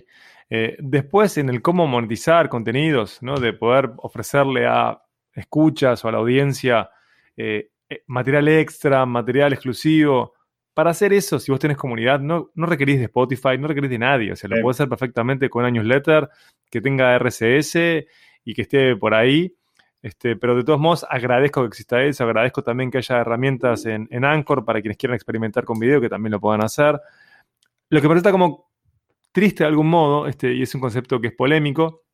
Eh, 0.51 0.77
después 0.79 1.37
en 1.39 1.49
el 1.49 1.61
cómo 1.61 1.87
monetizar 1.87 2.49
contenidos, 2.49 3.23
¿no? 3.23 3.37
de 3.37 3.53
poder 3.53 3.91
ofrecerle 3.99 4.67
a 4.67 5.03
escuchas 5.35 6.05
o 6.05 6.09
a 6.09 6.13
la 6.13 6.19
audiencia 6.19 6.91
eh, 7.37 7.71
material 8.07 8.49
extra, 8.49 9.05
material 9.07 9.53
exclusivo, 9.53 10.35
para 10.79 10.91
hacer 10.91 11.13
eso, 11.13 11.41
si 11.41 11.51
vos 11.51 11.59
tenés 11.59 11.77
comunidad, 11.77 12.21
no, 12.21 12.53
no 12.55 12.67
requerís 12.67 12.99
de 12.99 13.07
Spotify, 13.07 13.59
no 13.59 13.67
requerís 13.67 13.91
de 13.91 13.99
nadie. 13.99 14.31
O 14.31 14.37
sea, 14.37 14.49
lo 14.49 14.63
puedes 14.63 14.77
hacer 14.77 14.89
perfectamente 14.89 15.51
con 15.51 15.65
una 15.65 15.73
newsletter 15.73 16.29
que 16.71 16.81
tenga 16.81 17.17
RCS 17.17 18.07
y 18.45 18.55
que 18.55 18.63
esté 18.63 18.95
por 18.95 19.13
ahí. 19.13 19.57
Este, 20.01 20.37
pero 20.37 20.55
de 20.55 20.63
todos 20.63 20.79
modos, 20.79 21.05
agradezco 21.11 21.63
que 21.63 21.67
exista 21.67 22.01
eso, 22.05 22.23
agradezco 22.23 22.63
también 22.63 22.93
que 22.93 22.99
haya 22.99 23.17
herramientas 23.19 23.87
en, 23.87 24.07
en 24.13 24.25
Anchor 24.25 24.65
para 24.65 24.81
quienes 24.81 24.97
quieran 24.97 25.17
experimentar 25.17 25.65
con 25.65 25.81
video, 25.81 26.01
que 26.01 26.09
también 26.09 26.31
lo 26.31 26.39
puedan 26.39 26.63
hacer. 26.63 27.01
Lo 27.89 28.01
que 28.01 28.07
me 28.07 28.15
resulta 28.15 28.31
como 28.31 28.68
triste 29.33 29.65
de 29.65 29.69
algún 29.69 29.89
modo, 29.89 30.27
este, 30.27 30.55
y 30.55 30.63
es 30.63 30.75
un 30.75 30.81
concepto 30.81 31.21
que 31.21 31.29
es 31.29 31.35
polémico, 31.35 32.05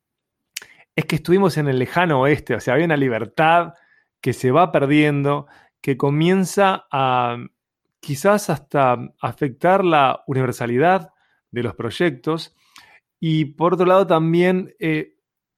es 0.95 1.05
que 1.05 1.17
estuvimos 1.17 1.57
en 1.57 1.67
el 1.67 1.79
lejano 1.79 2.21
oeste, 2.21 2.55
o 2.55 2.59
sea, 2.59 2.73
había 2.73 2.85
una 2.85 2.97
libertad 2.97 3.73
que 4.21 4.33
se 4.33 4.51
va 4.51 4.71
perdiendo, 4.71 5.47
que 5.81 5.97
comienza 5.97 6.87
a, 6.91 7.37
quizás 7.99 8.49
hasta 8.49 8.97
afectar 9.19 9.83
la 9.83 10.23
universalidad 10.27 11.11
de 11.51 11.63
los 11.63 11.75
proyectos 11.75 12.55
y 13.19 13.45
por 13.45 13.73
otro 13.73 13.85
lado 13.85 14.07
también 14.07 14.73
eh, 14.79 15.15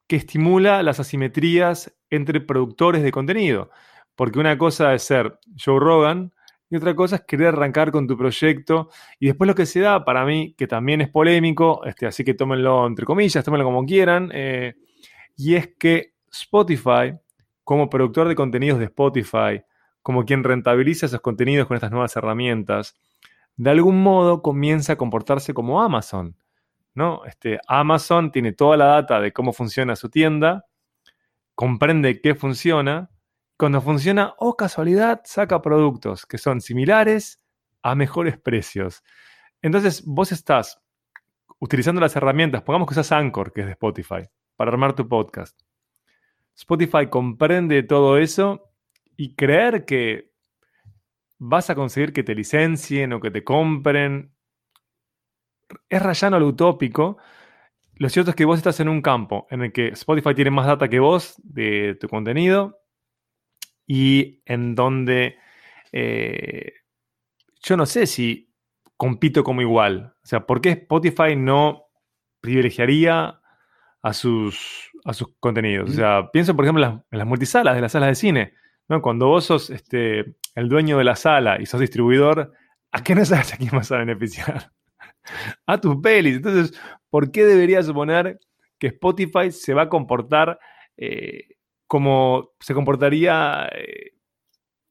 que 0.08 0.16
estimula 0.16 0.84
las 0.84 1.00
asimetrías 1.00 1.94
entre 2.10 2.40
productores 2.42 3.04
de 3.04 3.12
contenido, 3.12 3.70
porque 4.16 4.40
una 4.40 4.58
cosa 4.58 4.94
es 4.94 5.04
ser 5.04 5.40
Joe 5.64 5.80
Rogan 5.80 6.34
y 6.69 6.75
otra 6.75 6.95
cosa 6.95 7.17
es 7.17 7.21
querer 7.24 7.47
arrancar 7.47 7.91
con 7.91 8.07
tu 8.07 8.17
proyecto 8.17 8.89
y 9.19 9.27
después 9.27 9.47
lo 9.47 9.55
que 9.55 9.65
se 9.65 9.79
da 9.79 10.03
para 10.03 10.25
mí, 10.25 10.53
que 10.57 10.67
también 10.67 11.01
es 11.01 11.09
polémico, 11.09 11.83
este, 11.86 12.07
así 12.07 12.24
que 12.24 12.33
tómenlo 12.33 12.86
entre 12.88 13.05
comillas, 13.05 13.43
tómenlo 13.43 13.65
como 13.65 13.86
quieran, 13.86 14.29
eh, 14.33 14.75
y 15.36 15.55
es 15.55 15.69
que 15.79 16.13
Spotify, 16.31 17.13
como 17.63 17.89
productor 17.89 18.27
de 18.27 18.36
contenidos 18.36 18.79
de 18.79 18.86
Spotify, 18.86 19.62
como 20.01 20.25
quien 20.25 20.43
rentabiliza 20.43 21.05
esos 21.05 21.21
contenidos 21.21 21.67
con 21.67 21.75
estas 21.75 21.91
nuevas 21.91 22.15
herramientas, 22.15 22.95
de 23.55 23.69
algún 23.69 24.01
modo 24.01 24.41
comienza 24.41 24.93
a 24.93 24.95
comportarse 24.97 25.53
como 25.53 25.81
Amazon. 25.81 26.36
¿no? 26.93 27.25
Este, 27.25 27.59
Amazon 27.67 28.31
tiene 28.31 28.53
toda 28.53 28.75
la 28.75 28.86
data 28.86 29.19
de 29.19 29.31
cómo 29.31 29.53
funciona 29.53 29.95
su 29.95 30.09
tienda, 30.09 30.65
comprende 31.53 32.21
qué 32.21 32.33
funciona, 32.33 33.12
cuando 33.58 33.82
funciona, 33.82 34.36
oh 34.38 34.56
casualidad, 34.56 35.22
saca 35.26 35.62
productos 35.62 36.26
que 36.26 36.38
son 36.38 36.62
similares 36.62 37.42
a 37.82 37.96
mejores 37.96 38.38
precios. 38.38 39.04
Entonces, 39.62 40.04
vos 40.06 40.32
estás 40.32 40.80
utilizando 41.60 42.00
las 42.00 42.16
herramientas, 42.16 42.62
pongamos 42.62 42.88
que 42.88 42.94
usas 42.94 43.12
Anchor, 43.12 43.52
que 43.52 43.62
es 43.62 43.68
de 43.68 43.74
Spotify, 43.74 44.30
para 44.56 44.72
armar 44.72 44.94
tu 44.94 45.08
podcast. 45.08 45.60
Spotify 46.56 47.08
comprende 47.10 47.82
todo 47.84 48.18
eso 48.18 48.72
y 49.16 49.36
creer 49.36 49.86
que 49.86 50.32
vas 51.40 51.70
a 51.70 51.76
conseguir 51.76 52.14
que 52.14 52.24
te 52.24 52.36
licencien 52.36 53.14
o 53.14 53.20
que 53.20 53.32
te 53.32 53.44
compren 53.44 54.32
es 55.90 56.02
rayano 56.02 56.40
lo 56.40 56.48
utópico. 56.48 57.18
Lo 57.96 58.10
cierto 58.10 58.32
es 58.32 58.36
que 58.36 58.46
vos 58.46 58.58
estás 58.58 58.80
en 58.80 58.90
un 58.90 59.02
campo 59.02 59.48
en 59.50 59.64
el 59.64 59.72
que 59.72 59.90
Spotify 59.90 60.34
tiene 60.36 60.52
más 60.52 60.68
data 60.68 60.88
que 60.88 61.00
vos 61.00 61.36
de 61.44 61.96
tu 62.00 62.08
contenido 62.08 62.80
y 63.88 64.41
en 64.46 64.75
donde 64.75 65.38
eh, 65.91 66.74
yo 67.63 67.77
no 67.77 67.86
sé 67.86 68.06
si 68.06 68.53
compito 68.96 69.44
como 69.44 69.62
igual. 69.62 70.13
O 70.24 70.27
sea, 70.27 70.46
¿por 70.46 70.62
qué 70.62 70.70
Spotify 70.70 71.36
no 71.36 71.86
privilegiaría 72.41 73.39
a 74.01 74.13
sus, 74.13 74.91
a 75.06 75.13
sus 75.13 75.29
contenidos? 75.39 75.89
O 75.89 75.94
sea, 75.94 76.29
pienso, 76.32 76.56
por 76.56 76.65
ejemplo, 76.65 77.06
en 77.10 77.17
las 77.17 77.27
multisalas 77.27 77.75
de 77.75 77.82
las 77.82 77.91
salas 77.94 78.10
de 78.10 78.15
cine 78.15 78.53
cuando 79.01 79.27
vos 79.27 79.46
sos 79.46 79.70
este, 79.70 80.36
el 80.56 80.70
dueño 80.70 80.98
de 80.98 81.03
la 81.03 81.15
sala 81.15 81.62
y 81.62 81.65
sos 81.65 81.82
distribuidor, 81.82 82.53
¿a 82.91 83.03
qué 83.03 83.15
no 83.15 83.25
sabes 83.25 83.53
a 83.53 83.58
quién 83.58 83.72
vas 83.72 83.91
a 83.91 83.98
beneficiar? 83.98 84.72
a 85.65 85.79
tus 85.79 85.98
pelis. 85.98 86.38
Entonces, 86.38 86.79
¿por 87.10 87.32
qué 87.32 87.46
debería 87.46 87.84
suponer 87.84 88.39
que 88.79 88.88
Spotify 88.88 89.51
se 89.51 89.74
va 89.74 89.84
a 89.84 89.89
comportar 89.89 90.60
eh, 90.96 91.57
como 91.88 92.51
se 92.60 92.74
comportaría 92.74 93.70
eh, 93.74 94.12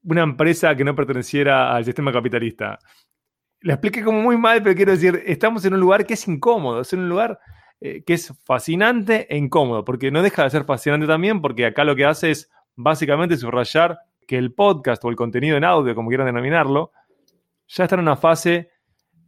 una 0.03 0.23
empresa 0.23 0.75
que 0.75 0.85
no 0.85 0.95
perteneciera 0.95 1.75
al 1.75 1.85
sistema 1.85 2.13
capitalista? 2.13 2.79
Le 3.61 3.73
expliqué 3.73 4.03
como 4.03 4.21
muy 4.21 4.37
mal, 4.37 4.63
pero 4.63 4.75
quiero 4.75 4.93
decir, 4.93 5.23
estamos 5.27 5.65
en 5.65 5.75
un 5.75 5.81
lugar 5.81 6.07
que 6.07 6.15
es 6.15 6.27
incómodo, 6.29 6.81
es 6.81 6.93
un 6.93 7.09
lugar 7.09 7.39
eh, 7.81 8.03
que 8.05 8.15
es 8.15 8.33
fascinante 8.45 9.27
e 9.29 9.37
incómodo, 9.37 9.85
porque 9.85 10.11
no 10.11 10.23
deja 10.23 10.45
de 10.45 10.51
ser 10.51 10.65
fascinante 10.65 11.07
también, 11.07 11.41
porque 11.41 11.67
acá 11.67 11.85
lo 11.85 11.95
que 11.95 12.05
hace 12.05 12.31
es 12.31 12.51
básicamente 12.75 13.37
subrayar 13.37 13.99
que 14.27 14.39
el 14.39 14.53
podcast 14.53 15.05
o 15.05 15.09
el 15.09 15.17
contenido 15.17 15.57
en 15.57 15.65
audio, 15.65 15.95
como 15.95 16.09
quieran 16.09 16.27
denominarlo, 16.27 16.93
ya 17.69 17.85
está 17.85 17.97
en 17.97 18.03
una 18.03 18.17
fase 18.17 18.71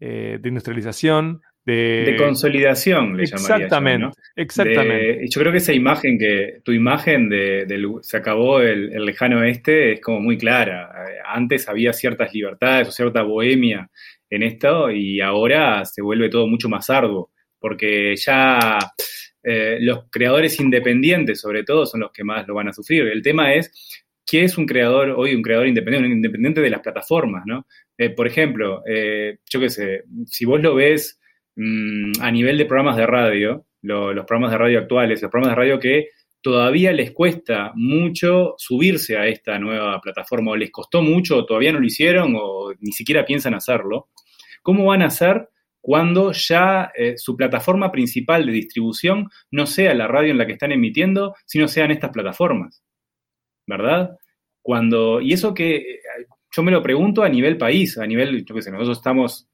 eh, 0.01 0.39
de 0.41 0.49
industrialización, 0.49 1.43
de, 1.75 2.17
consolidación, 2.17 3.17
le 3.17 3.25
exactamente, 3.25 3.69
llamaría 3.71 3.99
yo, 3.99 4.43
Exactamente. 4.43 5.27
yo 5.29 5.41
creo 5.41 5.53
que 5.53 5.59
esa 5.59 5.73
imagen 5.73 6.19
que, 6.19 6.61
tu 6.65 6.73
imagen 6.73 7.29
de, 7.29 7.67
se 8.03 8.17
acabó 8.17 8.61
el, 8.61 8.91
lejano 9.05 9.45
este 9.45 9.93
es 9.93 10.01
como 10.01 10.21
muy 10.21 10.39
clara. 10.39 10.91
Antes 11.27 11.69
había 11.69 11.93
ciertas 11.93 12.33
libertades 12.33 12.89
o 12.89 12.93
cierta 12.93 13.23
bohemia 13.23 13.91
en 14.31 14.43
esto 14.43 14.91
y 14.91 15.21
ahora 15.21 15.85
se 15.85 16.03
vuelve 16.03 16.29
todo 16.29 16.47
mucho 16.47 16.69
más 16.69 16.89
arduo, 16.91 17.31
porque 17.59 18.15
ya 18.17 18.79
eh, 19.43 19.79
los 19.81 20.05
creadores 20.11 20.59
independientes, 20.61 21.41
sobre 21.41 21.65
todo, 21.65 21.87
son 21.87 22.01
los 22.01 22.13
que 22.13 22.25
más 22.25 22.47
lo 22.47 22.55
van 22.55 22.69
a 22.69 22.73
sufrir. 22.73 23.07
El 23.07 23.23
tema 23.23 23.55
es, 23.55 23.71
¿qué 24.27 24.45
es 24.45 24.59
un 24.59 24.67
creador 24.67 25.11
hoy, 25.11 25.35
un 25.35 25.43
creador 25.43 25.67
independiente? 25.67 26.09
Un 26.09 26.17
independiente 26.17 26.61
de 26.61 26.71
las 26.71 26.81
plataformas, 26.81 27.45
¿no? 27.47 27.67
Eh, 27.97 28.11
por 28.11 28.27
ejemplo, 28.27 28.83
eh, 28.87 29.39
yo 29.51 29.61
qué 29.61 29.71
sé, 29.71 30.05
si 30.27 30.45
vos 30.45 30.61
lo 30.61 30.75
ves 30.75 31.18
mm, 31.59 32.21
a 32.21 32.31
nivel 32.31 32.57
de 32.57 32.65
programas 32.67 32.97
de 32.97 33.07
radio, 33.07 33.67
los 33.83 34.25
programas 34.25 34.53
de 34.53 34.59
radio 34.59 34.79
actuales, 34.81 35.23
los 35.23 35.31
programas 35.31 35.57
de 35.57 35.63
radio 35.63 35.79
que 35.79 36.09
todavía 36.41 36.93
les 36.93 37.11
cuesta 37.11 37.73
mucho 37.75 38.55
subirse 38.57 39.17
a 39.17 39.27
esta 39.27 39.59
nueva 39.59 40.01
plataforma, 40.01 40.53
o 40.53 40.57
les 40.57 40.71
costó 40.71 41.03
mucho, 41.03 41.37
o 41.37 41.47
todavía 41.47 41.73
no 41.73 41.81
lo 41.81 41.87
hicieron, 41.87 42.35
o 42.37 42.73
ni 42.81 42.93
siquiera 42.93 43.25
piensan 43.25 43.55
hacerlo, 43.55 44.09
¿cómo 44.63 44.87
van 44.87 45.03
a 45.03 45.07
hacer 45.07 45.49
cuando 45.81 46.33
ya 46.33 46.93
eh, 46.95 47.17
su 47.17 47.37
plataforma 47.37 47.91
principal 47.91 48.45
de 48.45 48.53
distribución 48.53 49.31
no 49.51 49.67
sea 49.67 49.95
la 49.95 50.07
radio 50.07 50.33
en 50.33 50.39
la 50.39 50.47
que 50.47 50.53
están 50.53 50.73
emitiendo, 50.73 51.35
sino 51.47 51.69
sean 51.69 51.91
estas 51.91 52.11
plataformas. 52.11 52.83
¿Verdad? 53.67 54.17
Cuando, 54.61 55.21
y 55.21 55.33
eso 55.33 55.55
que 55.55 55.77
eh, 55.77 56.01
yo 56.55 56.63
me 56.63 56.73
lo 56.73 56.83
pregunto 56.83 57.23
a 57.23 57.29
nivel 57.29 57.57
país, 57.57 57.97
a 57.97 58.07
nivel, 58.07 58.45
yo 58.45 58.55
qué 58.55 58.63
sé, 58.63 58.71
nosotros 58.71 58.99
estamos 58.99 59.49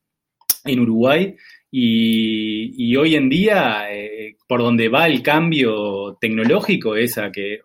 en 0.64 0.80
Uruguay 0.80 1.37
Y, 1.76 2.95
hoy 2.95 3.16
en 3.16 3.28
día, 3.28 3.93
eh, 3.93 4.37
por 4.47 4.61
donde 4.61 4.88
va 4.88 5.09
el 5.09 5.25
cambio 5.25 6.16
tecnológico, 6.21 6.95
es 6.95 7.19
a 7.19 7.33
que 7.33 7.59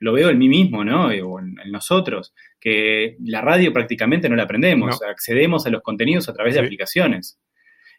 lo 0.00 0.12
veo 0.12 0.30
en 0.30 0.38
mí 0.38 0.48
mismo, 0.48 0.84
¿no? 0.84 1.06
O 1.06 1.38
en, 1.38 1.54
nosotros, 1.70 2.34
que 2.58 3.16
la 3.20 3.40
radio 3.40 3.72
prácticamente 3.72 4.28
no 4.28 4.34
la 4.34 4.42
aprendemos, 4.42 5.00
accedemos 5.08 5.64
a 5.66 5.70
los 5.70 5.82
contenidos 5.82 6.28
a 6.28 6.32
través 6.32 6.54
de 6.54 6.60
aplicaciones. 6.60 7.38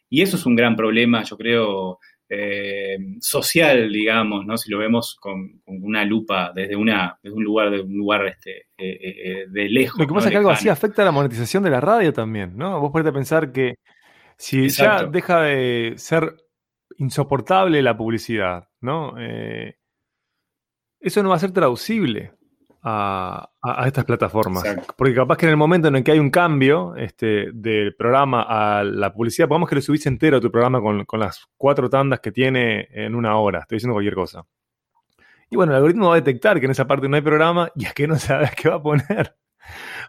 Y 0.10 0.24
eso 0.24 0.36
es 0.36 0.46
un 0.46 0.58
gran 0.58 0.75
problema, 0.75 1.24
yo 1.24 1.38
creo, 1.38 2.00
eh, 2.27 2.98
social, 3.22 3.93
digamos, 3.93 4.46
¿no? 4.46 4.58
Si 4.58 4.69
lo 4.69 4.77
vemos 4.77 5.15
con, 5.22 5.62
una 5.67 6.03
lupa 6.03 6.51
desde, 6.53 6.75
una, 6.75 7.17
un 7.24 7.46
lugar, 7.46 7.72
de 7.72 7.79
un 7.79 7.96
lugar 7.96 8.25
este, 8.25 8.65
eh, 8.77 9.46
de 9.50 9.69
lejos. 9.69 10.01
Lo 10.01 10.05
que 10.05 10.13
pasa 10.13 10.27
es 10.27 10.31
que 10.31 10.38
algo 10.38 10.50
así 10.50 10.67
afecta 10.67 11.03
a 11.03 11.05
la 11.05 11.13
monetización 11.13 11.63
de 11.63 11.69
la 11.69 11.79
radio 11.79 12.12
también, 12.12 12.58
¿no? 12.58 12.81
Vos 12.81 12.91
podés 12.91 13.10
pensar 13.13 13.53
que 13.53 13.75
si 14.39 14.69
ya 14.69 15.03
deja 15.03 15.41
de 15.41 15.96
ser 15.98 16.38
insoportable 16.98 17.81
la 17.81 17.96
publicidad, 17.96 18.69
¿no? 18.79 19.15
Eh, 19.19 19.77
eso 21.00 21.22
no 21.22 21.29
va 21.29 21.36
a 21.36 21.39
ser 21.39 21.51
traducible 21.51 22.34
a, 22.81 23.50
estas 23.86 24.05
plataformas. 24.05 24.63
Porque 24.98 25.13
capaz 25.13 25.38
que 25.38 25.46
en 25.46 25.51
el 25.51 25.58
momento 25.58 25.89
en 25.89 25.98
el 25.98 26.03
que 26.05 26.13
hay 26.13 26.19
un 26.19 26.29
cambio 26.29 26.96
este, 26.96 27.51
del 27.51 27.96
programa 27.96 28.46
a 28.48 28.84
la 28.86 29.13
publicidad, 29.13 29.50
pongamos 29.50 29.67
que 29.67 29.75
le 29.75 29.81
subís 29.81 30.05
entero 30.05 30.38
a 30.38 30.41
tu 30.41 30.50
programa 30.50 30.81
con, 30.81 31.19
las 31.19 31.46
cuatro 31.58 31.89
tandas 31.89 32.22
que 32.22 32.31
tiene 32.31 32.88
en 32.91 33.15
una 33.15 33.38
hora, 33.38 33.60
estoy 33.60 33.75
diciendo 33.75 33.93
cualquier 33.93 34.15
cosa. 34.15 34.46
Y 35.50 35.58
bueno, 35.58 35.74
el 35.74 35.77
algoritmo 35.77 36.08
va 36.08 36.13
a 36.13 36.22
detectar 36.22 36.60
que 36.60 36.65
en 36.65 36.72
esa 36.72 36.88
parte 36.88 37.10
no 37.10 37.17
hay 37.17 37.22
programa 37.22 37.69
y 37.75 37.86
es 37.86 37.93
que 37.93 38.08
no 38.08 38.17
sabes 38.17 38.51
qué 38.55 38.69
va 38.69 38.75
a 38.75 38.81
poner. 38.81 39.36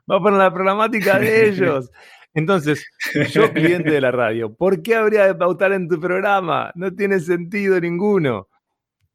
Va 0.08 0.16
a 0.16 0.20
poner 0.20 0.38
la 0.38 0.52
programática 0.52 1.18
de 1.18 1.48
ellos. 1.48 1.90
Entonces, 2.34 2.86
yo 3.32 3.52
cliente 3.52 3.90
de 3.90 4.00
la 4.00 4.10
radio, 4.10 4.54
¿por 4.54 4.82
qué 4.82 4.94
habría 4.94 5.26
de 5.26 5.34
pautar 5.34 5.72
en 5.72 5.88
tu 5.88 6.00
programa? 6.00 6.70
No 6.74 6.94
tiene 6.94 7.18
sentido 7.20 7.80
ninguno. 7.80 8.48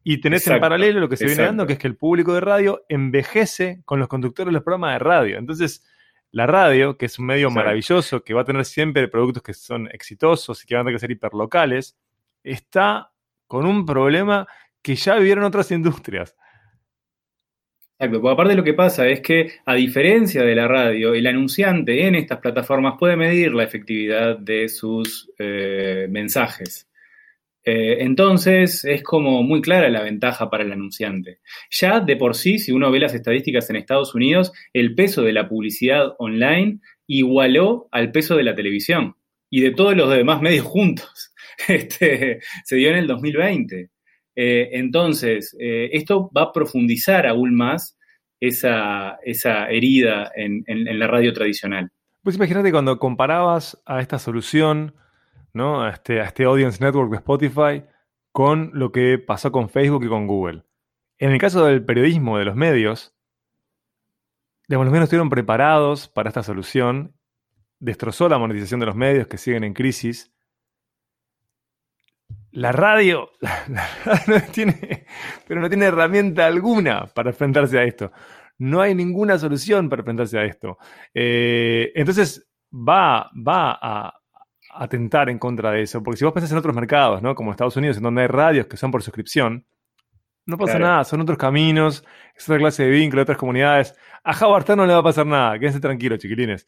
Y 0.03 0.21
tenés 0.21 0.45
en 0.47 0.59
paralelo 0.59 0.99
lo 0.99 1.09
que 1.09 1.17
se 1.17 1.25
viene 1.25 1.43
dando, 1.43 1.65
que 1.65 1.73
es 1.73 1.79
que 1.79 1.87
el 1.87 1.97
público 1.97 2.33
de 2.33 2.41
radio 2.41 2.85
envejece 2.89 3.81
con 3.85 3.99
los 3.99 4.07
conductores 4.07 4.51
de 4.51 4.53
los 4.53 4.63
programas 4.63 4.93
de 4.93 4.99
radio. 4.99 5.37
Entonces, 5.39 5.83
la 6.31 6.45
radio, 6.45 6.97
que 6.97 7.07
es 7.07 7.17
un 7.17 7.25
medio 7.25 7.49
maravilloso, 7.49 8.23
que 8.23 8.33
va 8.33 8.41
a 8.41 8.45
tener 8.45 8.65
siempre 8.65 9.07
productos 9.07 9.41
que 9.41 9.53
son 9.53 9.87
exitosos 9.91 10.63
y 10.63 10.67
que 10.67 10.75
van 10.75 10.81
a 10.81 10.83
tener 10.85 10.95
que 10.97 10.99
ser 10.99 11.11
hiperlocales, 11.11 11.97
está 12.43 13.11
con 13.47 13.65
un 13.65 13.85
problema 13.85 14.47
que 14.81 14.95
ya 14.95 15.15
vivieron 15.15 15.43
otras 15.43 15.71
industrias. 15.71 16.35
Exacto, 17.97 18.21
porque 18.21 18.33
aparte 18.33 18.55
lo 18.55 18.63
que 18.63 18.73
pasa 18.73 19.07
es 19.07 19.21
que, 19.21 19.53
a 19.65 19.73
diferencia 19.73 20.43
de 20.43 20.53
la 20.53 20.67
radio, 20.67 21.13
el 21.13 21.27
anunciante 21.27 22.05
en 22.05 22.15
estas 22.15 22.39
plataformas 22.39 22.95
puede 22.99 23.15
medir 23.15 23.53
la 23.53 23.63
efectividad 23.63 24.37
de 24.37 24.67
sus 24.67 25.31
eh, 25.39 26.05
mensajes. 26.09 26.89
Eh, 27.63 28.03
entonces, 28.03 28.83
es 28.83 29.01
como 29.01 29.43
muy 29.43 29.61
clara 29.61 29.89
la 29.89 30.03
ventaja 30.03 30.49
para 30.49 30.63
el 30.65 30.73
anunciante. 30.73 31.39
Ya 31.71 32.01
de 32.01 32.17
por 32.17 32.35
sí, 32.35 32.59
si 32.59 32.73
uno 32.73 32.91
ve 32.91 32.99
las 32.99 33.13
estadísticas 33.13 33.69
en 33.69 33.77
Estados 33.77 34.13
Unidos, 34.13 34.51
el 34.73 34.93
peso 34.93 35.23
de 35.23 35.33
la 35.33 35.47
publicidad 35.47 36.15
online 36.19 36.79
igualó 37.07 37.87
al 37.91 38.11
peso 38.11 38.35
de 38.35 38.43
la 38.43 38.55
televisión 38.55 39.15
y 39.49 39.61
de 39.61 39.71
todos 39.71 39.95
los 39.95 40.09
demás 40.09 40.41
medios 40.41 40.65
juntos. 40.65 41.31
Este, 41.69 42.41
se 42.65 42.75
dio 42.75 42.89
en 42.89 42.97
el 42.97 43.07
2020. 43.07 43.89
Eh, 44.35 44.69
entonces, 44.73 45.55
eh, 45.59 45.89
esto 45.93 46.29
va 46.35 46.43
a 46.43 46.51
profundizar 46.51 47.25
aún 47.25 47.55
más 47.55 47.97
esa, 48.39 49.17
herida 49.69 50.31
en, 50.35 50.63
la 50.99 51.07
radio 51.07 51.33
tradicional. 51.33 51.91
Pues 52.21 52.35
imagínate 52.35 52.71
cuando 52.71 52.99
comparabas 52.99 53.81
a 53.85 54.01
esta 54.01 54.19
solución, 54.19 54.95
¿no? 55.53 55.83
a, 55.83 55.91
este, 55.91 56.19
este 56.19 56.43
Audience 56.43 56.83
Network 56.83 57.11
de 57.11 57.17
Spotify, 57.17 57.83
con 58.31 58.71
lo 58.73 58.91
que 58.91 59.17
pasó 59.17 59.51
con 59.51 59.69
Facebook 59.69 60.03
y 60.03 60.09
con 60.09 60.27
Google. 60.27 60.63
En 61.17 61.31
el 61.31 61.39
caso 61.39 61.65
del 61.65 61.85
periodismo, 61.85 62.37
de 62.37 62.45
los 62.45 62.55
medios, 62.55 63.15
digamos, 64.67 64.85
los 64.85 64.91
medios 64.91 65.05
estuvieron 65.05 65.29
preparados 65.29 66.09
para 66.09 66.29
esta 66.29 66.43
solución, 66.43 67.15
destrozó 67.79 68.27
la 68.27 68.37
monetización 68.37 68.81
de 68.81 68.87
los 68.87 68.95
medios 68.95 69.27
que 69.27 69.37
siguen 69.37 69.63
en 69.63 69.73
crisis, 69.73 70.34
la 72.61 72.71
radio, 72.71 73.31
no 74.27 74.41
tiene, 74.51 75.05
pero 75.47 75.59
no 75.61 75.69
tiene 75.69 75.85
herramienta 75.85 76.45
alguna 76.45 77.05
para 77.05 77.29
enfrentarse 77.29 77.77
a 77.77 77.83
esto. 77.83 78.11
No 78.57 78.81
hay 78.81 78.95
ninguna 78.95 79.37
solución 79.37 79.89
para 79.89 80.01
enfrentarse 80.01 80.39
a 80.39 80.45
esto. 80.45 80.77
Eh, 81.13 81.91
entonces 81.95 82.47
va, 82.71 83.29
va 83.35 83.77
a 83.81 84.13
atentar 84.71 85.29
en 85.29 85.37
contra 85.37 85.71
de 85.71 85.81
eso, 85.81 86.01
porque 86.01 86.17
si 86.17 86.25
vos 86.25 86.33
pensás 86.33 86.51
en 86.51 86.57
otros 86.57 86.75
mercados, 86.75 87.21
¿no? 87.21 87.35
como 87.35 87.51
Estados 87.51 87.75
Unidos, 87.75 87.97
en 87.97 88.03
donde 88.03 88.21
hay 88.21 88.27
radios 88.27 88.67
que 88.67 88.77
son 88.77 88.91
por 88.91 89.03
suscripción, 89.03 89.65
no 90.45 90.57
pasa 90.57 90.77
nada, 90.77 91.03
son 91.03 91.21
otros 91.21 91.37
caminos, 91.37 92.03
es 92.35 92.47
otra 92.47 92.59
clase 92.59 92.83
de 92.83 92.89
vínculo, 92.89 93.23
otras 93.23 93.37
comunidades. 93.37 93.95
A 94.23 94.33
Jabartán 94.33 94.77
no 94.77 94.85
le 94.85 94.93
va 94.93 94.99
a 94.99 95.03
pasar 95.03 95.25
nada, 95.25 95.57
quédense 95.57 95.79
tranquilos, 95.79 96.19
chiquilines. 96.19 96.67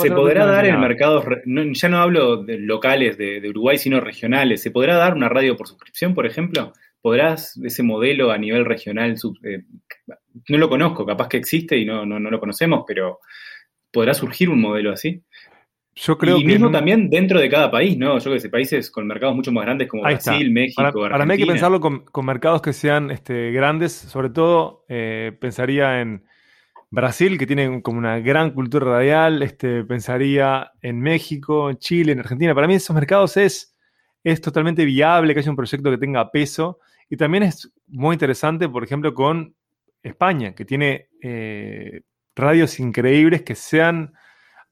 se 0.00 0.10
podrá 0.10 0.46
dar 0.46 0.66
en 0.66 0.80
mercados, 0.80 1.24
ya 1.44 1.88
no 1.88 1.98
hablo 1.98 2.42
de 2.42 2.58
locales 2.58 3.16
de, 3.16 3.48
Uruguay, 3.48 3.78
sino 3.78 4.00
regionales. 4.00 4.62
¿Se 4.62 4.70
podrá 4.70 4.96
dar 4.96 5.14
una 5.14 5.28
radio 5.28 5.56
por 5.56 5.68
suscripción, 5.68 6.14
por 6.14 6.26
ejemplo? 6.26 6.72
¿Podrás 7.00 7.56
ese 7.64 7.82
modelo 7.82 8.30
a 8.30 8.38
nivel 8.38 8.64
regional? 8.64 9.16
Eh, 9.44 9.62
no 10.48 10.58
lo 10.58 10.68
conozco, 10.68 11.06
capaz 11.06 11.28
que 11.28 11.36
existe 11.36 11.76
y 11.76 11.84
no, 11.84 12.04
no, 12.06 12.18
no 12.18 12.30
lo 12.30 12.40
conocemos, 12.40 12.84
pero 12.86 13.20
¿podrá 13.92 14.14
surgir 14.14 14.48
un 14.50 14.60
modelo 14.60 14.92
así? 14.92 15.22
Yo 15.94 16.16
creo 16.16 16.38
y 16.38 16.44
mismo 16.44 16.70
también 16.70 17.10
dentro 17.10 17.38
de 17.38 17.50
cada 17.50 17.70
país, 17.70 17.98
¿no? 17.98 18.18
Yo 18.18 18.32
que 18.32 18.40
sé, 18.40 18.48
países 18.48 18.90
con 18.90 19.06
mercados 19.06 19.36
mucho 19.36 19.52
más 19.52 19.64
grandes 19.64 19.88
como 19.88 20.02
Brasil, 20.02 20.50
México, 20.50 20.76
para, 20.76 20.88
Argentina. 20.88 21.10
Para 21.10 21.26
mí 21.26 21.32
hay 21.32 21.38
que 21.38 21.46
pensarlo 21.46 21.80
con, 21.80 22.04
mercados 22.24 22.62
que 22.62 22.72
sean 22.72 23.10
este, 23.10 23.50
grandes, 23.52 23.92
sobre 23.92 24.30
todo 24.30 24.86
eh, 24.88 25.36
pensaría 25.38 26.00
en 26.00 26.24
Brasil, 26.88 27.38
que 27.38 27.46
tiene 27.46 27.82
como 27.82 27.98
una 27.98 28.20
gran 28.20 28.52
cultura 28.52 28.86
radial, 28.86 29.42
este, 29.42 29.84
pensaría 29.84 30.72
en 30.80 30.98
México, 31.00 31.68
en 31.68 31.76
Chile, 31.76 32.12
en 32.12 32.20
Argentina. 32.20 32.54
Para 32.54 32.66
mí 32.66 32.74
esos 32.74 32.94
mercados 32.94 33.36
es, 33.36 33.76
es 34.24 34.40
totalmente 34.40 34.86
viable 34.86 35.34
que 35.34 35.40
haya 35.40 35.50
un 35.50 35.56
proyecto 35.56 35.90
que 35.90 35.98
tenga 35.98 36.30
peso. 36.30 36.78
Y 37.10 37.18
también 37.18 37.42
es 37.42 37.70
muy 37.86 38.14
interesante, 38.14 38.66
por 38.66 38.82
ejemplo, 38.82 39.12
con 39.12 39.54
España, 40.02 40.54
que 40.54 40.64
tiene 40.64 41.08
eh, 41.20 42.00
radios 42.34 42.80
increíbles 42.80 43.42
que 43.42 43.54
sean 43.54 44.14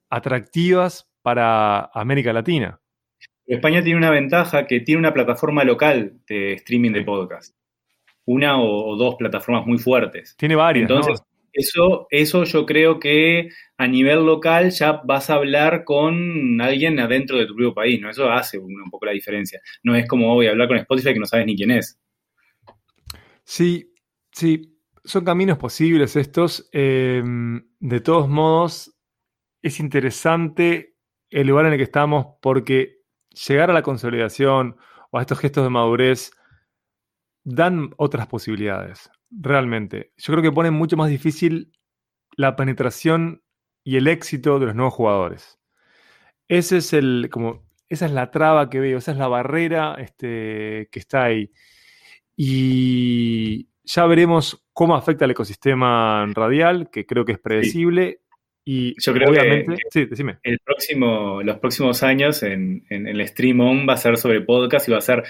atractivas 0.09 1.10
para 1.21 1.85
América 1.93 2.33
Latina. 2.33 2.79
España 3.45 3.83
tiene 3.83 3.97
una 3.97 4.11
ventaja 4.11 4.65
que 4.65 4.79
tiene 4.79 4.99
una 4.99 5.13
plataforma 5.13 5.63
local 5.63 6.21
de 6.27 6.53
streaming 6.53 6.91
de 6.91 7.03
podcast. 7.03 7.55
Una 8.25 8.61
o, 8.61 8.95
dos 8.95 9.15
plataformas 9.15 9.65
muy 9.65 9.77
fuertes. 9.77 10.35
Tiene 10.37 10.55
varias. 10.55 10.89
Entonces, 10.89 11.21
eso, 11.51 12.07
eso 12.09 12.43
yo 12.45 12.65
creo 12.65 12.99
que 12.99 13.49
a 13.77 13.87
nivel 13.87 14.25
local 14.25 14.71
ya 14.71 15.01
vas 15.03 15.29
a 15.29 15.35
hablar 15.35 15.83
con 15.83 16.61
alguien 16.61 16.99
adentro 16.99 17.37
de 17.37 17.45
tu 17.45 17.55
propio 17.55 17.73
país, 17.73 17.99
¿no? 17.99 18.09
Eso 18.09 18.29
hace 18.31 18.57
un, 18.57 18.89
poco 18.89 19.05
la 19.05 19.11
diferencia. 19.11 19.59
No 19.83 19.95
es 19.95 20.07
como 20.07 20.33
voy 20.33 20.47
a 20.47 20.51
hablar 20.51 20.67
con 20.67 20.77
Spotify 20.77 21.13
que 21.13 21.19
no 21.19 21.25
sabes 21.25 21.45
ni 21.45 21.57
quién 21.57 21.71
es. 21.71 21.99
Sí, 23.43 23.91
sí. 24.31 24.77
Son 25.03 25.25
caminos 25.25 25.57
posibles 25.57 26.15
estos. 26.15 26.69
Eh, 26.71 27.23
de 27.79 27.99
todos 27.99 28.29
modos, 28.29 28.95
es 29.61 29.79
interesante 29.79 30.90
el 31.31 31.47
lugar 31.47 31.65
en 31.65 31.73
el 31.73 31.77
que 31.77 31.83
estamos 31.83 32.35
porque 32.41 32.99
llegar 33.47 33.69
a 33.69 33.73
la 33.73 33.81
consolidación 33.81 34.77
o 35.09 35.17
a 35.17 35.21
estos 35.21 35.39
gestos 35.39 35.63
de 35.63 35.69
madurez 35.69 36.31
dan 37.43 37.91
otras 37.97 38.27
posibilidades, 38.27 39.09
realmente. 39.31 40.13
Yo 40.17 40.33
creo 40.33 40.43
que 40.43 40.51
ponen 40.51 40.73
mucho 40.73 40.97
más 40.97 41.09
difícil 41.09 41.71
la 42.35 42.55
penetración 42.55 43.41
y 43.83 43.97
el 43.97 44.07
éxito 44.07 44.59
de 44.59 44.67
los 44.67 44.75
nuevos 44.75 44.93
jugadores. 44.93 45.59
Ese 46.47 46.77
es 46.77 46.93
el, 46.93 47.29
como, 47.31 47.63
esa 47.89 48.05
es 48.05 48.11
la 48.11 48.29
traba 48.29 48.69
que 48.69 48.79
veo, 48.79 48.97
esa 48.97 49.11
es 49.11 49.17
la 49.17 49.27
barrera 49.27 49.95
este, 49.97 50.89
que 50.91 50.99
está 50.99 51.23
ahí. 51.23 51.51
Y 52.35 53.69
ya 53.83 54.05
veremos 54.05 54.65
cómo 54.73 54.95
afecta 54.95 55.25
el 55.25 55.31
ecosistema 55.31 56.25
radial, 56.33 56.89
que 56.91 57.05
creo 57.05 57.25
que 57.25 57.33
es 57.33 57.39
predecible, 57.39 58.21
y 58.63 58.93
yo 59.01 59.13
creo 59.13 59.31
que, 59.31 59.65
El 60.43 60.59
próximo, 60.59 61.41
los 61.43 61.59
próximos 61.59 62.03
años 62.03 62.43
en, 62.43 62.85
en, 62.89 63.07
el 63.07 63.27
Stream 63.27 63.59
On 63.59 63.89
va 63.89 63.93
a 63.93 63.97
ser 63.97 64.17
sobre 64.17 64.41
podcast 64.41 64.87
y 64.87 64.91
va 64.91 64.99
a 64.99 65.01
ser 65.01 65.23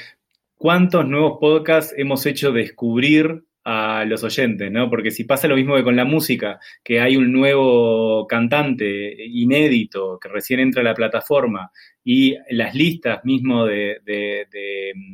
cuántos 0.55 1.07
nuevos 1.07 1.37
podcasts 1.39 1.93
hemos 1.97 2.25
hecho 2.25 2.51
descubrir 2.51 3.45
a 3.63 4.05
los 4.05 4.23
oyentes, 4.23 4.71
¿no? 4.71 4.89
Porque 4.89 5.11
si 5.11 5.23
pasa 5.23 5.47
lo 5.47 5.55
mismo 5.55 5.75
que 5.75 5.83
con 5.83 5.95
la 5.95 6.05
música, 6.05 6.59
que 6.83 6.99
hay 6.99 7.17
un 7.17 7.31
nuevo 7.31 8.25
cantante 8.27 9.15
inédito 9.25 10.17
que 10.19 10.29
recién 10.29 10.59
entra 10.59 10.81
a 10.81 10.85
la 10.85 10.93
plataforma 10.93 11.71
y 12.03 12.35
las 12.49 12.73
listas 12.73 13.23
mismo 13.23 13.65
de, 13.65 14.01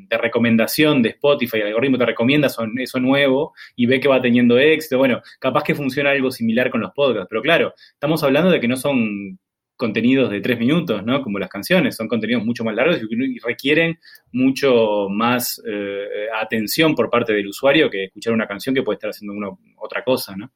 recomendación 0.10 1.02
de 1.02 1.10
Spotify, 1.10 1.58
el 1.58 1.68
algoritmo 1.68 1.98
te 1.98 2.06
recomienda 2.06 2.50
son, 2.50 2.80
eso 2.80 3.00
nuevo 3.00 3.54
y 3.76 3.86
ve 3.86 4.00
que 4.00 4.08
va 4.08 4.22
teniendo 4.22 4.58
éxito, 4.58 4.98
bueno, 4.98 5.22
capaz 5.40 5.64
que 5.64 5.76
funciona 5.76 6.12
algo 6.12 6.32
similar 6.32 6.70
con 6.70 6.82
los 6.82 6.92
podcasts, 6.94 7.28
pero 7.30 7.42
claro, 7.42 7.74
estamos 7.94 8.24
hablando 8.24 8.50
de 8.52 8.60
que 8.60 8.68
no 8.68 8.78
son 8.78 9.40
contenidos 9.78 10.30
de 10.30 10.42
tres 10.42 10.60
minutos, 10.60 11.06
¿no? 11.06 11.22
Como 11.22 11.40
las 11.40 11.50
canciones, 11.50 11.96
son 11.96 12.08
contenidos 12.08 12.44
mucho 12.44 12.66
más 12.66 12.76
largos 12.76 13.00
y 13.00 13.40
requieren 13.40 13.98
mucho 14.32 15.08
más 15.10 15.62
eh, 15.66 16.28
atención 16.36 16.96
por 16.96 17.10
parte 17.10 17.32
del 17.34 17.48
usuario 17.48 17.90
que 17.90 18.06
escuchar 18.06 18.34
una 18.34 18.48
canción 18.48 18.76
que 18.76 18.84
puede 18.84 18.96
estar 18.96 19.12
haciendo 19.12 19.34
uno, 19.34 19.60
otra 19.78 20.04
cosa, 20.04 20.36
¿no? 20.36 20.52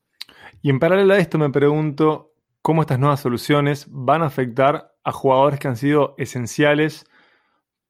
Y 0.61 0.69
en 0.69 0.79
paralelo 0.79 1.13
a 1.13 1.19
esto 1.19 1.37
me 1.37 1.49
pregunto 1.49 2.33
cómo 2.61 2.81
estas 2.81 2.99
nuevas 2.99 3.21
soluciones 3.21 3.87
van 3.89 4.23
a 4.23 4.27
afectar 4.27 4.91
a 5.03 5.11
jugadores 5.11 5.59
que 5.59 5.67
han 5.67 5.77
sido 5.77 6.15
esenciales 6.17 7.05